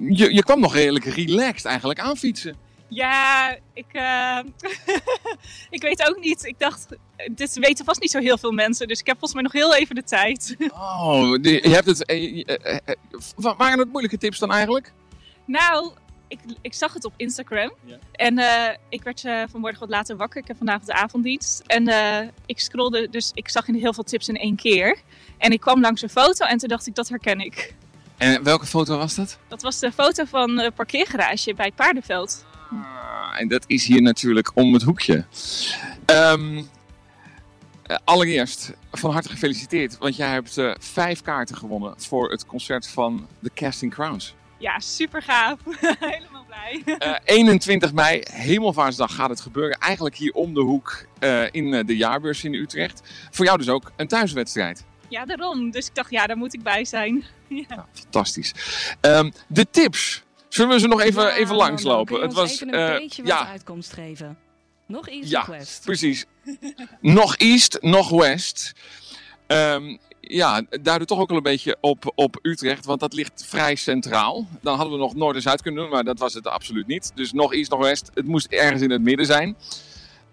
je, 0.10 0.34
je 0.34 0.43
kwam 0.43 0.60
nog 0.60 0.73
redelijk 0.73 1.06
relaxed 1.06 1.65
eigenlijk 1.65 1.99
aan 1.99 2.17
fietsen. 2.17 2.56
Ja, 2.89 3.58
ik, 3.73 3.86
eh, 3.91 4.39
ik 5.69 5.82
weet 5.82 6.10
ook 6.10 6.19
niet. 6.19 6.45
Ik 6.45 6.60
dacht, 6.60 6.88
dit 7.32 7.54
weten 7.60 7.86
vast 7.86 8.02
niet 8.02 8.12
zo 8.12 8.19
heel 8.19 8.38
veel 8.38 8.52
mensen. 8.52 8.88
Dus 8.88 9.00
ik 9.00 9.06
heb 9.08 9.17
volgens 9.19 9.34
mij 9.34 9.43
nog 9.43 9.52
heel 9.52 9.76
even 9.76 9.95
de 9.95 10.04
tijd. 10.04 10.56
Oh, 10.73 11.38
je 11.41 11.69
hebt 11.69 11.86
het. 11.86 12.06
eh, 12.06 12.43
eh, 12.47 12.78
eh, 12.86 12.95
wa- 13.36 13.56
waren 13.56 13.80
het 13.80 13.88
moeilijke 13.89 14.17
tips 14.17 14.39
dan 14.39 14.52
eigenlijk? 14.52 14.93
nou, 15.45 15.91
ik, 16.28 16.39
ik 16.62 16.73
zag 16.73 16.93
het 16.93 17.06
op 17.06 17.13
Instagram. 17.17 17.71
En 18.12 18.39
ik 18.89 19.04
werd 19.04 19.26
eh, 19.26 19.43
vanmorgen 19.52 19.80
wat 19.80 19.89
later 19.89 20.17
wakker. 20.17 20.41
Ik 20.41 20.47
heb 20.47 20.58
vandaag 20.58 20.82
de 20.84 20.93
avonddienst. 20.93 21.63
En 21.65 21.88
eh, 21.88 22.28
ik 22.45 22.60
scrollde, 22.60 23.10
dus 23.10 23.32
ik 23.34 23.50
zag 23.50 23.65
heel 23.65 23.93
veel 23.93 24.04
tips 24.04 24.28
in 24.28 24.38
één 24.38 24.56
keer. 24.56 24.97
En 25.38 25.52
ik 25.52 25.60
kwam 25.60 25.82
langs 25.82 26.02
een 26.02 26.10
foto 26.10 26.45
en 26.45 26.58
toen 26.58 26.69
dacht 26.69 26.88
ik, 26.88 26.95
dat 26.95 27.10
herken 27.10 27.39
ik. 27.39 27.76
En 28.17 28.43
welke 28.43 28.65
foto 28.65 28.97
was 28.97 29.15
dat? 29.15 29.38
Dat 29.47 29.62
was 29.62 29.80
de 29.80 29.91
foto 29.91 30.26
van 30.26 30.56
de 30.56 30.71
parkeergarage 30.76 31.54
bij 31.54 31.71
Paardenveld. 31.71 32.45
Ah, 32.71 33.41
en 33.41 33.47
dat 33.47 33.63
is 33.67 33.86
hier 33.86 34.01
natuurlijk 34.01 34.51
om 34.53 34.73
het 34.73 34.84
hoekje. 34.84 35.25
Ehm, 36.06 36.63
eh, 37.84 37.97
allereerst 38.03 38.73
van 38.91 39.12
harte 39.12 39.30
gefeliciteerd, 39.30 39.97
want 39.97 40.15
jij 40.15 40.30
hebt 40.30 40.58
eh, 40.58 40.71
vijf 40.80 41.21
kaarten 41.21 41.58
gewonnen 41.58 41.93
voor 41.97 42.32
het 42.32 42.45
concert 42.45 42.88
van 42.88 43.27
The 43.41 43.51
Casting 43.53 43.93
Crowns. 43.93 44.36
Ja, 44.58 44.80
super 44.80 45.21
gaaf. 45.21 45.60
Helemaal 45.99 46.45
blij. 46.45 46.97
Eh, 46.97 47.15
21 47.23 47.93
mei, 47.93 48.21
Hemelvaartsdag, 48.32 49.15
gaat 49.15 49.30
het 49.30 49.41
gebeuren. 49.41 49.77
Eigenlijk 49.77 50.15
hier 50.15 50.34
om 50.34 50.53
de 50.53 50.62
hoek 50.62 51.06
eh, 51.19 51.43
in 51.51 51.73
eh, 51.73 51.86
de 51.86 51.97
jaarbeurs 51.97 52.43
in 52.43 52.53
Utrecht. 52.53 53.01
Voor 53.32 53.45
jou 53.45 53.58
dus 53.58 53.69
ook 53.69 53.91
een 53.95 54.08
thuiswedstrijd. 54.08 54.86
Ja, 55.10 55.25
daarom. 55.25 55.71
Dus 55.71 55.88
ik 55.88 55.95
dacht, 55.95 56.12
ja, 56.12 56.27
daar 56.27 56.38
moet 56.38 56.53
ik 56.53 56.63
bij 56.63 56.86
zijn. 56.86 57.23
Ja. 57.49 57.88
Fantastisch. 57.93 58.53
Ehm, 59.01 59.32
de 59.47 59.69
tips. 59.69 60.23
Zullen 60.58 60.74
we 60.74 60.80
ze 60.80 60.88
nog 60.88 61.02
even, 61.02 61.24
Ja, 61.24 61.36
even 61.36 61.56
langslopen? 61.56 62.22
Het 62.22 62.34
was, 62.34 62.52
even 62.52 62.74
een 62.74 62.89
eh, 62.89 62.98
beetje 62.98 63.22
wat 63.22 63.32
ja, 63.32 63.48
uitkomst 63.48 63.93
geven. 63.93 64.38
Nog 64.86 65.08
East 65.10 65.30
Ja, 65.30 65.41
of 65.41 65.48
West? 65.48 65.82
precies. 65.86 66.26
nog 67.02 67.36
East, 67.36 67.78
nog 67.82 68.10
West. 68.10 68.74
Ehm, 69.48 69.98
ja, 70.22 70.62
duiden 70.82 71.08
toch 71.08 71.20
ook 71.20 71.28
wel 71.28 71.38
een 71.38 71.43
beetje 71.43 71.78
op, 71.82 72.12
op 72.15 72.39
Utrecht, 72.41 72.86
want 72.86 73.00
dat 73.00 73.13
ligt 73.13 73.46
vrij 73.48 73.76
centraal. 73.76 74.48
Dan 74.62 74.76
hadden 74.76 74.93
we 74.93 75.00
nog 75.00 75.15
Noord 75.15 75.36
en 75.36 75.41
Zuid 75.41 75.62
kunnen 75.62 75.82
doen, 75.82 75.91
maar 75.91 76.04
dat 76.04 76.20
was 76.20 76.34
het 76.34 76.48
absoluut 76.48 76.88
niet. 76.88 77.12
Dus 77.15 77.32
nog 77.34 77.54
East, 77.54 77.70
nog 77.72 77.80
West. 77.80 78.12
Het 78.13 78.26
moest 78.26 78.48
ergens 78.48 78.82
in 78.82 78.91
het 78.91 79.02
midden 79.02 79.26
zijn. 79.26 79.58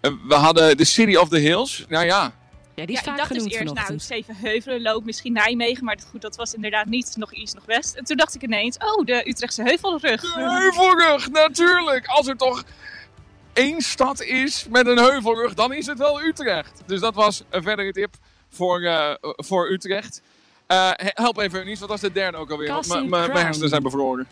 Eh, 0.01 0.11
we 0.29 0.35
hadden 0.35 0.77
de 0.77 0.85
City 0.85 1.17
of 1.17 1.29
the 1.29 1.39
Hills. 1.39 1.85
Nou 1.89 2.05
ja, 2.07 2.33
Ja, 2.75 2.87
die 2.87 2.97
is 2.97 3.05
ja, 3.05 3.11
ik 3.11 3.19
vaak 3.19 3.29
dacht 3.29 3.43
dus 3.43 3.43
eerst, 3.43 3.59
nou, 3.59 3.69
vanochtend. 3.69 4.03
Zevenheuvelen 4.03 4.83
loopt 4.83 5.07
misschien 5.07 5.33
Nijmegen, 5.33 5.85
maar 5.85 5.97
dat, 5.97 6.07
goed, 6.11 6.21
dat 6.21 6.37
was 6.37 6.55
inderdaad 6.55 6.87
niet 6.87 7.17
nog 7.17 7.33
East, 7.33 7.55
nog 7.55 7.65
West. 7.65 7.95
En 7.95 8.05
toen 8.05 8.17
dacht 8.17 8.35
ik 8.35 8.43
ineens, 8.43 8.77
oh, 8.77 9.05
de 9.05 9.29
Utrechtse 9.29 9.63
Heuvelrug. 9.63 10.35
heuvelrug, 10.35 11.31
natuurlijk. 11.31 12.07
Als 12.07 12.27
er 12.27 12.37
toch 12.37 12.65
één 13.53 13.81
stad 13.81 14.23
is 14.23 14.67
met 14.71 14.87
een 14.87 14.99
heuvelrug, 14.99 15.55
dan 15.55 15.73
is 15.73 15.87
het 15.87 15.99
wel 15.99 16.23
Utrecht. 16.23 16.83
Dus 16.87 17.01
dat 17.01 17.15
was 17.15 17.43
een 17.51 17.63
verdere 17.63 17.93
tip 17.93 18.15
voor, 18.49 18.83
eh, 18.83 19.15
voor 19.21 19.71
Utrecht. 19.71 20.23
Eh, 20.67 20.91
help 20.97 21.39
even, 21.39 21.59
Eunice, 21.59 21.81
wat 21.81 21.89
was 21.89 22.01
de 22.01 22.13
derde 22.13 22.37
ook 22.37 22.51
alweer? 22.51 23.09
Mijn 23.09 23.31
hersenen 23.31 23.69
zijn 23.69 23.83
bevroren. 23.83 24.27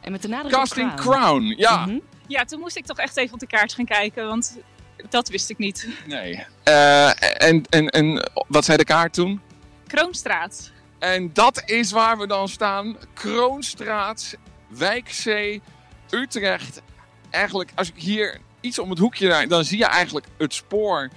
En 0.00 0.12
met 0.12 0.22
de 0.22 0.28
nadruk 0.28 0.52
Casting 0.52 0.94
Crown. 0.94 1.18
Crown, 1.18 1.54
ja. 1.56 1.86
Mhm. 1.86 1.98
Ja, 2.26 2.44
toen 2.44 2.60
moest 2.60 2.76
ik 2.76 2.86
toch 2.86 2.98
echt 2.98 3.16
even 3.16 3.34
op 3.34 3.40
de 3.40 3.46
kaart 3.46 3.72
gaan 3.72 3.84
kijken, 3.84 4.26
want 4.26 4.58
dat 5.08 5.28
wist 5.28 5.50
ik 5.50 5.58
niet. 5.58 5.88
Nee. 6.06 6.44
Eh, 6.62 7.42
en, 7.42 7.64
en, 7.68 7.88
en 7.88 8.30
wat 8.48 8.64
zei 8.64 8.78
de 8.78 8.84
kaart 8.84 9.12
toen? 9.12 9.40
Kroonstraat. 9.86 10.70
En 10.98 11.30
dat 11.32 11.62
is 11.66 11.90
waar 11.90 12.18
we 12.18 12.26
dan 12.26 12.48
staan. 12.48 12.96
Kroonstraat, 13.14 14.34
Wijkzee, 14.68 15.62
Utrecht. 16.10 16.82
Eigenlijk, 17.30 17.70
als 17.74 17.88
ik 17.88 17.94
hier 18.02 18.38
iets 18.60 18.78
om 18.78 18.90
het 18.90 18.98
hoekje 18.98 19.26
rijd, 19.28 19.50
dan 19.50 19.64
zie 19.64 19.78
je 19.78 19.84
eigenlijk 19.86 20.26
het 20.38 20.54
spoor. 20.54 21.08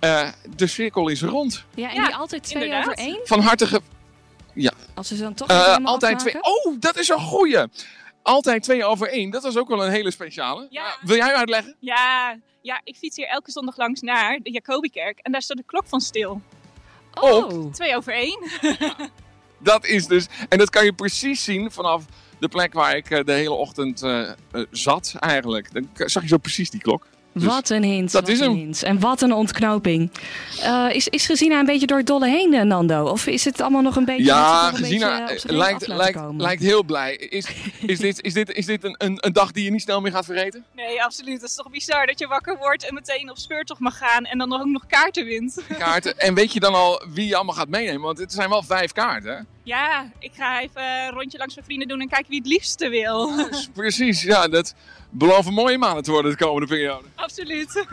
Eh, 0.00 0.28
de 0.56 0.66
cirkel 0.66 1.08
is 1.08 1.22
rond. 1.22 1.64
Ja, 1.74 1.88
en 1.88 1.94
Ja, 1.94 2.04
die 2.06 2.14
altijd 2.14 2.42
twee 2.42 2.62
inderdaad. 2.64 2.88
over 2.88 2.98
één? 2.98 3.20
Van 3.24 3.40
harte 3.40 3.66
ge- 3.66 3.80
Als 4.94 5.08
ze 5.08 5.16
dan 5.16 5.34
toch 5.34 5.48
helemaal 5.48 5.92
altijd 5.92 6.14
afmaken? 6.16 6.40
twee. 6.40 6.52
Oh, 6.74 6.80
dat 6.80 6.98
is 6.98 7.08
een 7.08 7.20
goeie. 7.20 7.58
Altijd 8.22 8.62
twee 8.62 8.84
over 8.84 9.08
één. 9.08 9.30
Dat 9.30 9.42
was 9.42 9.56
ook 9.56 9.68
wel 9.68 9.84
een 9.84 9.90
hele 9.92 10.10
speciale. 10.10 10.66
Ja. 10.70 10.96
Wil 11.02 11.16
jij 11.16 11.34
uitleggen? 11.34 11.76
Ja, 11.78 12.36
ja, 12.62 12.80
ik 12.84 12.96
fiets 12.96 13.16
hier 13.16 13.28
elke 13.28 13.50
zondag 13.50 13.76
langs 13.76 14.00
naar 14.00 14.38
de 14.42 14.50
Jacobikerk 14.50 15.18
en 15.18 15.32
daar 15.32 15.42
staat 15.42 15.56
de 15.56 15.62
klok 15.66 15.86
van 15.86 16.00
stil. 16.00 16.40
Oh, 17.20 17.72
Twee 17.72 17.96
over 17.96 18.14
één. 18.14 18.38
Dat 19.58 19.86
is 19.86 20.06
dus. 20.06 20.26
En 20.48 20.58
dat 20.58 20.70
kan 20.70 20.84
je 20.84 20.92
precies 20.92 21.44
zien 21.44 21.70
vanaf 21.70 22.04
de 22.38 22.48
plek 22.48 22.72
waar 22.72 22.96
ik 22.96 23.10
eh, 23.10 23.24
de 23.24 23.32
hele 23.32 23.52
ochtend 23.52 24.02
eh, 24.02 24.30
eh, 24.30 24.34
zat, 24.70 25.14
eigenlijk. 25.18 25.72
Dan 25.72 25.88
zag 25.94 26.22
je 26.22 26.28
zo 26.28 26.36
precies 26.36 26.70
die 26.70 26.80
klok. 26.80 27.06
Dus 27.34 27.44
wat 27.44 27.70
een 27.70 27.82
hint. 27.82 28.12
dat 28.12 28.20
wat 28.20 28.30
is 28.30 28.40
een 28.40 28.54
hint. 28.54 28.82
En 28.82 29.00
wat 29.00 29.20
een 29.20 29.32
ontknoping. 29.32 30.10
Eh, 30.62 30.88
is, 30.92 31.08
is 31.08 31.26
Gezina 31.26 31.58
een 31.58 31.66
beetje 31.66 31.86
door 31.86 31.98
het 31.98 32.06
dolle 32.06 32.28
heen, 32.28 32.54
eh, 32.54 32.62
Nando? 32.62 33.04
Of 33.04 33.26
is 33.26 33.44
het 33.44 33.60
allemaal 33.60 33.82
nog 33.82 33.96
een 33.96 34.04
beetje... 34.04 34.24
Ja, 34.24 34.70
Gezina 34.70 35.28
eh, 35.28 35.38
lijkt, 35.42 35.86
lijkt, 35.86 36.20
lijkt 36.36 36.62
heel 36.62 36.84
blij. 36.84 37.16
Is, 37.16 37.46
is 37.86 37.98
dit, 37.98 38.22
is 38.22 38.32
dit, 38.32 38.52
is 38.52 38.66
dit 38.66 38.84
een, 38.84 38.94
een, 38.98 39.16
een 39.20 39.32
dag 39.32 39.52
die 39.52 39.64
je 39.64 39.70
niet 39.70 39.82
snel 39.82 40.00
meer 40.00 40.12
gaat 40.12 40.24
vergeten? 40.24 40.64
Nee, 40.74 41.02
absoluut. 41.02 41.40
Het 41.40 41.50
is 41.50 41.54
toch 41.54 41.70
bizar 41.70 42.06
dat 42.06 42.18
je 42.18 42.26
wakker 42.26 42.56
wordt 42.58 42.88
en 42.88 42.94
meteen 42.94 43.30
op 43.30 43.38
speurtocht 43.38 43.80
mag 43.80 43.98
gaan 43.98 44.24
en 44.24 44.38
dan 44.38 44.52
ook 44.52 44.66
nog 44.66 44.86
kaarten 44.86 45.24
wint. 45.24 45.62
Kaarten. 45.78 46.18
En 46.18 46.34
weet 46.34 46.52
je 46.52 46.60
dan 46.60 46.74
al 46.74 47.02
wie 47.08 47.26
je 47.26 47.34
allemaal 47.36 47.54
gaat 47.54 47.68
meenemen? 47.68 48.02
Want 48.02 48.18
het 48.18 48.32
zijn 48.32 48.48
wel 48.48 48.62
vijf 48.62 48.92
kaarten. 48.92 49.46
Ja, 49.64 50.10
ik 50.18 50.32
ga 50.34 50.60
even 50.60 50.82
een 50.82 51.10
rondje 51.10 51.38
langs 51.38 51.54
mijn 51.54 51.66
vrienden 51.66 51.88
doen 51.88 52.00
en 52.00 52.08
kijken 52.08 52.28
wie 52.30 52.38
het 52.38 52.48
liefste 52.48 52.88
wil. 52.88 53.30
Precies, 53.74 54.22
ja, 54.22 54.48
dat 54.48 54.74
beloven 55.10 55.52
mooie 55.52 55.78
maanden 55.78 56.02
te 56.02 56.10
worden 56.10 56.30
de 56.30 56.44
komende 56.44 56.66
periode. 56.66 57.04
Absoluut. 57.14 57.84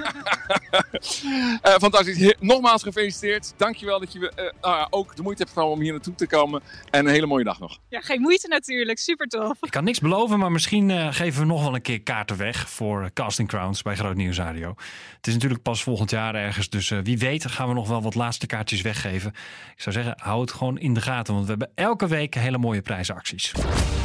Eh, 1.61 1.73
fantastisch. 1.73 2.17
He- 2.19 2.35
nogmaals 2.39 2.83
gefeliciteerd. 2.83 3.53
Dankjewel 3.57 3.99
dat 3.99 4.13
je 4.13 4.31
eh, 4.35 4.45
ja, 4.61 4.87
ook 4.89 5.15
de 5.15 5.21
moeite 5.21 5.41
hebt 5.41 5.53
genomen 5.53 5.75
om 5.75 5.81
hier 5.81 5.91
naartoe 5.91 6.15
te 6.15 6.27
komen. 6.27 6.61
En 6.89 7.05
een 7.05 7.11
hele 7.11 7.25
mooie 7.25 7.43
dag 7.43 7.59
nog. 7.59 7.79
Ja, 7.89 7.99
geen 8.01 8.21
moeite 8.21 8.47
natuurlijk. 8.47 8.99
Super 8.99 9.27
tof. 9.27 9.57
Ik 9.61 9.71
kan 9.71 9.83
niks 9.83 9.99
beloven, 9.99 10.39
maar 10.39 10.51
misschien 10.51 10.89
eh, 10.89 11.07
geven 11.13 11.41
we 11.41 11.47
nog 11.47 11.61
wel 11.63 11.75
een 11.75 11.81
keer 11.81 12.01
kaarten 12.01 12.37
weg 12.37 12.69
voor 12.69 13.09
Casting 13.13 13.47
Crowns 13.47 13.81
bij 13.81 13.95
Groot 13.95 14.15
Nieuws 14.15 14.37
Radio. 14.37 14.75
Het 15.17 15.27
is 15.27 15.33
natuurlijk 15.33 15.61
pas 15.61 15.83
volgend 15.83 16.09
jaar 16.11 16.35
ergens, 16.35 16.69
dus 16.69 16.91
eh, 16.91 16.99
wie 17.03 17.17
weet 17.17 17.47
gaan 17.47 17.67
we 17.67 17.73
nog 17.73 17.87
wel 17.87 18.01
wat 18.01 18.15
laatste 18.15 18.45
kaartjes 18.47 18.81
weggeven. 18.81 19.29
Ik 19.75 19.81
zou 19.81 19.95
zeggen, 19.95 20.13
hou 20.17 20.41
het 20.41 20.51
gewoon 20.51 20.77
in 20.79 20.93
de 20.93 21.01
gaten, 21.01 21.33
want 21.33 21.47
we 21.47 21.58
hebben 21.59 21.85
elke 21.85 22.07
week 22.07 22.35
hele 22.35 22.57
mooie 22.57 22.81
prijzenacties. 22.81 23.53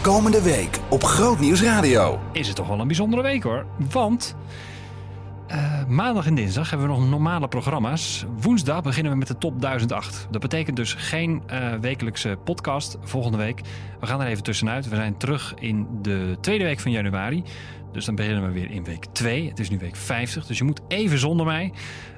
Komende 0.03 0.43
week 0.43 0.79
op 0.91 1.05
Groot 1.05 1.41
Nieuws 1.41 1.63
Radio. 1.63 2.21
Is 2.33 2.47
het 2.47 2.57
toch 2.57 2.69
wel 2.69 2.81
een 2.81 2.87
bijzondere 2.87 3.23
week 3.23 3.43
hoor, 3.43 3.67
want 3.91 4.37
eh, 5.47 5.85
maandag 5.87 6.27
en 6.27 6.35
dinsdag 6.35 6.71
hebben 6.71 6.89
we 6.89 6.95
nog 6.95 7.09
normale 7.09 7.49
programma's. 7.49 8.25
Woensdag 8.41 8.83
beginnen 8.83 9.13
we 9.13 9.19
met 9.19 9.29
de 9.29 9.39
top 9.39 9.61
1008. 9.61 10.27
Dat 10.31 10.41
betekent 10.41 10.77
dus 10.77 10.95
geen 10.95 11.43
eh, 11.47 11.73
wekelijkse 11.81 12.39
podcast 12.45 12.99
volgende 13.03 13.39
week. 13.39 13.61
We 14.01 14.07
gaan 14.07 14.21
er 14.21 14.27
even 14.27 14.43
tussenuit. 14.43 14.89
We 14.89 14.97
zijn 14.97 15.17
terug 15.17 15.55
in 15.59 15.87
de 16.03 16.37
tweede 16.41 16.65
week 16.65 16.81
van 16.81 16.91
januari. 16.91 17.43
Dus 17.95 18.05
dan 18.05 18.15
beginnen 18.15 18.47
we 18.47 18.53
weer 18.53 18.71
in 18.71 18.85
week 18.85 19.05
2. 19.13 19.49
Het 19.49 19.59
is 19.59 19.71
nu 19.71 19.79
week 19.79 19.97
50, 19.97 20.47
dus 20.47 20.59
je 20.59 20.65
moet 20.65 20.81
even 20.89 21.19
zonder 21.19 21.47
mij. 21.47 21.73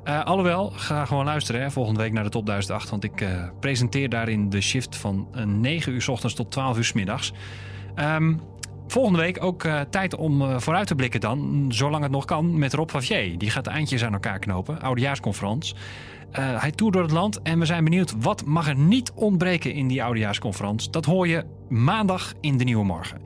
Eh, 0.04 0.24
alhoewel, 0.24 0.70
ga 0.70 1.04
gewoon 1.04 1.24
luisteren 1.24 1.60
hè, 1.60 1.70
volgende 1.70 2.00
week 2.00 2.12
naar 2.12 2.24
de 2.24 2.30
top 2.30 2.46
1008. 2.46 2.90
Want 2.90 3.04
ik 3.04 3.20
eh, 3.20 3.48
presenteer 3.60 4.08
daarin 4.08 4.50
de 4.50 4.60
shift 4.60 4.96
van 4.96 5.28
eh, 5.32 5.44
9 5.44 5.92
uur 5.92 6.02
s 6.02 6.08
ochtends 6.08 6.34
tot 6.34 6.50
12 6.50 6.76
uur 6.76 6.84
s 6.84 6.92
middags. 6.92 7.32
Ehm, 7.94 8.34
Volgende 8.86 9.18
week 9.18 9.44
ook 9.44 9.64
eh, 9.64 9.80
tijd 9.80 10.16
om 10.16 10.42
eh, 10.42 10.58
vooruit 10.58 10.86
te 10.86 10.94
blikken 10.94 11.20
dan, 11.20 11.66
zolang 11.68 12.02
het 12.02 12.12
nog 12.12 12.24
kan, 12.24 12.58
met 12.58 12.72
Rob 12.72 12.90
Favier. 12.90 13.38
Die 13.38 13.50
gaat 13.50 13.64
de 13.64 13.70
eindjes 13.70 14.04
aan 14.04 14.12
elkaar 14.12 14.38
knopen, 14.38 14.80
oudejaarsconferentie. 14.80 15.74
Eh, 16.30 16.60
hij 16.60 16.70
toert 16.70 16.92
door 16.92 17.02
het 17.02 17.12
land 17.12 17.42
en 17.42 17.58
we 17.58 17.64
zijn 17.64 17.84
benieuwd 17.84 18.14
wat 18.18 18.44
mag 18.44 18.68
er 18.68 18.76
niet 18.76 19.12
ontbreken 19.14 19.72
in 19.72 19.88
die 19.88 20.02
oudejaarsconferentie. 20.02 20.90
Dat 20.90 21.04
hoor 21.04 21.28
je 21.28 21.44
maandag 21.68 22.32
in 22.40 22.56
de 22.56 22.64
Nieuwe 22.64 22.84
Morgen. 22.84 23.20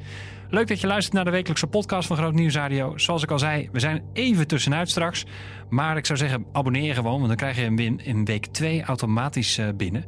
Leuk 0.50 0.68
dat 0.68 0.80
je 0.80 0.86
luistert 0.86 1.14
naar 1.14 1.24
de 1.24 1.30
wekelijkse 1.30 1.66
podcast 1.66 2.06
van 2.06 2.16
Groot 2.16 2.32
Nieuws 2.32 2.54
Radio. 2.54 2.98
Zoals 2.98 3.22
ik 3.22 3.30
al 3.30 3.38
zei, 3.38 3.68
we 3.72 3.80
zijn 3.80 4.04
even 4.12 4.46
tussenuit 4.46 4.90
straks. 4.90 5.24
Maar 5.68 5.96
ik 5.96 6.06
zou 6.06 6.18
zeggen, 6.18 6.46
abonneer 6.52 6.82
je 6.82 6.94
gewoon, 6.94 7.14
want 7.14 7.26
dan 7.26 7.36
krijg 7.36 7.56
je 7.56 7.62
hem 7.62 7.78
in, 7.78 8.04
in 8.04 8.24
week 8.24 8.46
2 8.46 8.82
automatisch 8.82 9.58
eh, 9.58 9.68
binnen. 9.76 10.04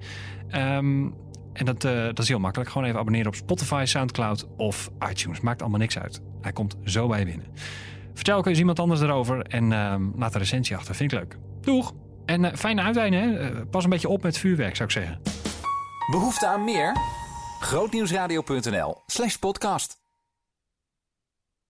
Ehm, 0.49 1.09
en 1.53 1.65
dat, 1.65 1.85
eh, 1.85 2.05
dat 2.05 2.19
is 2.19 2.29
heel 2.29 2.39
makkelijk. 2.39 2.71
Gewoon 2.71 2.87
even 2.87 3.01
abonneren 3.01 3.27
op 3.27 3.35
Spotify, 3.35 3.83
Soundcloud 3.87 4.47
of 4.57 4.91
iTunes. 5.11 5.41
Maakt 5.41 5.61
allemaal 5.61 5.79
niks 5.79 5.99
uit. 5.99 6.21
Hij 6.41 6.53
komt 6.53 6.77
zo 6.85 7.09
bij 7.09 7.19
je 7.19 7.25
binnen. 7.25 7.47
Vertel 8.15 8.37
ook 8.37 8.47
eens 8.47 8.59
iemand 8.59 8.79
anders 8.79 9.01
erover 9.01 9.43
en 9.43 9.73
ehm, 9.73 10.03
laat 10.17 10.35
een 10.35 10.41
recensie 10.41 10.77
achter. 10.77 10.95
Vind 10.95 11.13
ik 11.13 11.19
leuk. 11.19 11.39
Doeg! 11.61 11.93
En 12.27 12.45
eh, 12.45 12.57
fijne 12.57 12.83
uiteinden, 12.83 13.21
hè? 13.21 13.67
Pas 13.67 13.85
een 13.85 13.91
beetje 13.91 14.09
op 14.09 14.23
met 14.23 14.39
vuurwerk, 14.39 14.77
zou 14.77 14.89
ik 14.89 14.95
zeggen. 14.95 15.21
Behoefte 16.11 16.47
aan 16.47 16.65
meer? 16.65 16.97
Grootnieuwsradio.nl 17.61 19.03
slash 19.07 19.37
podcast. 19.37 20.02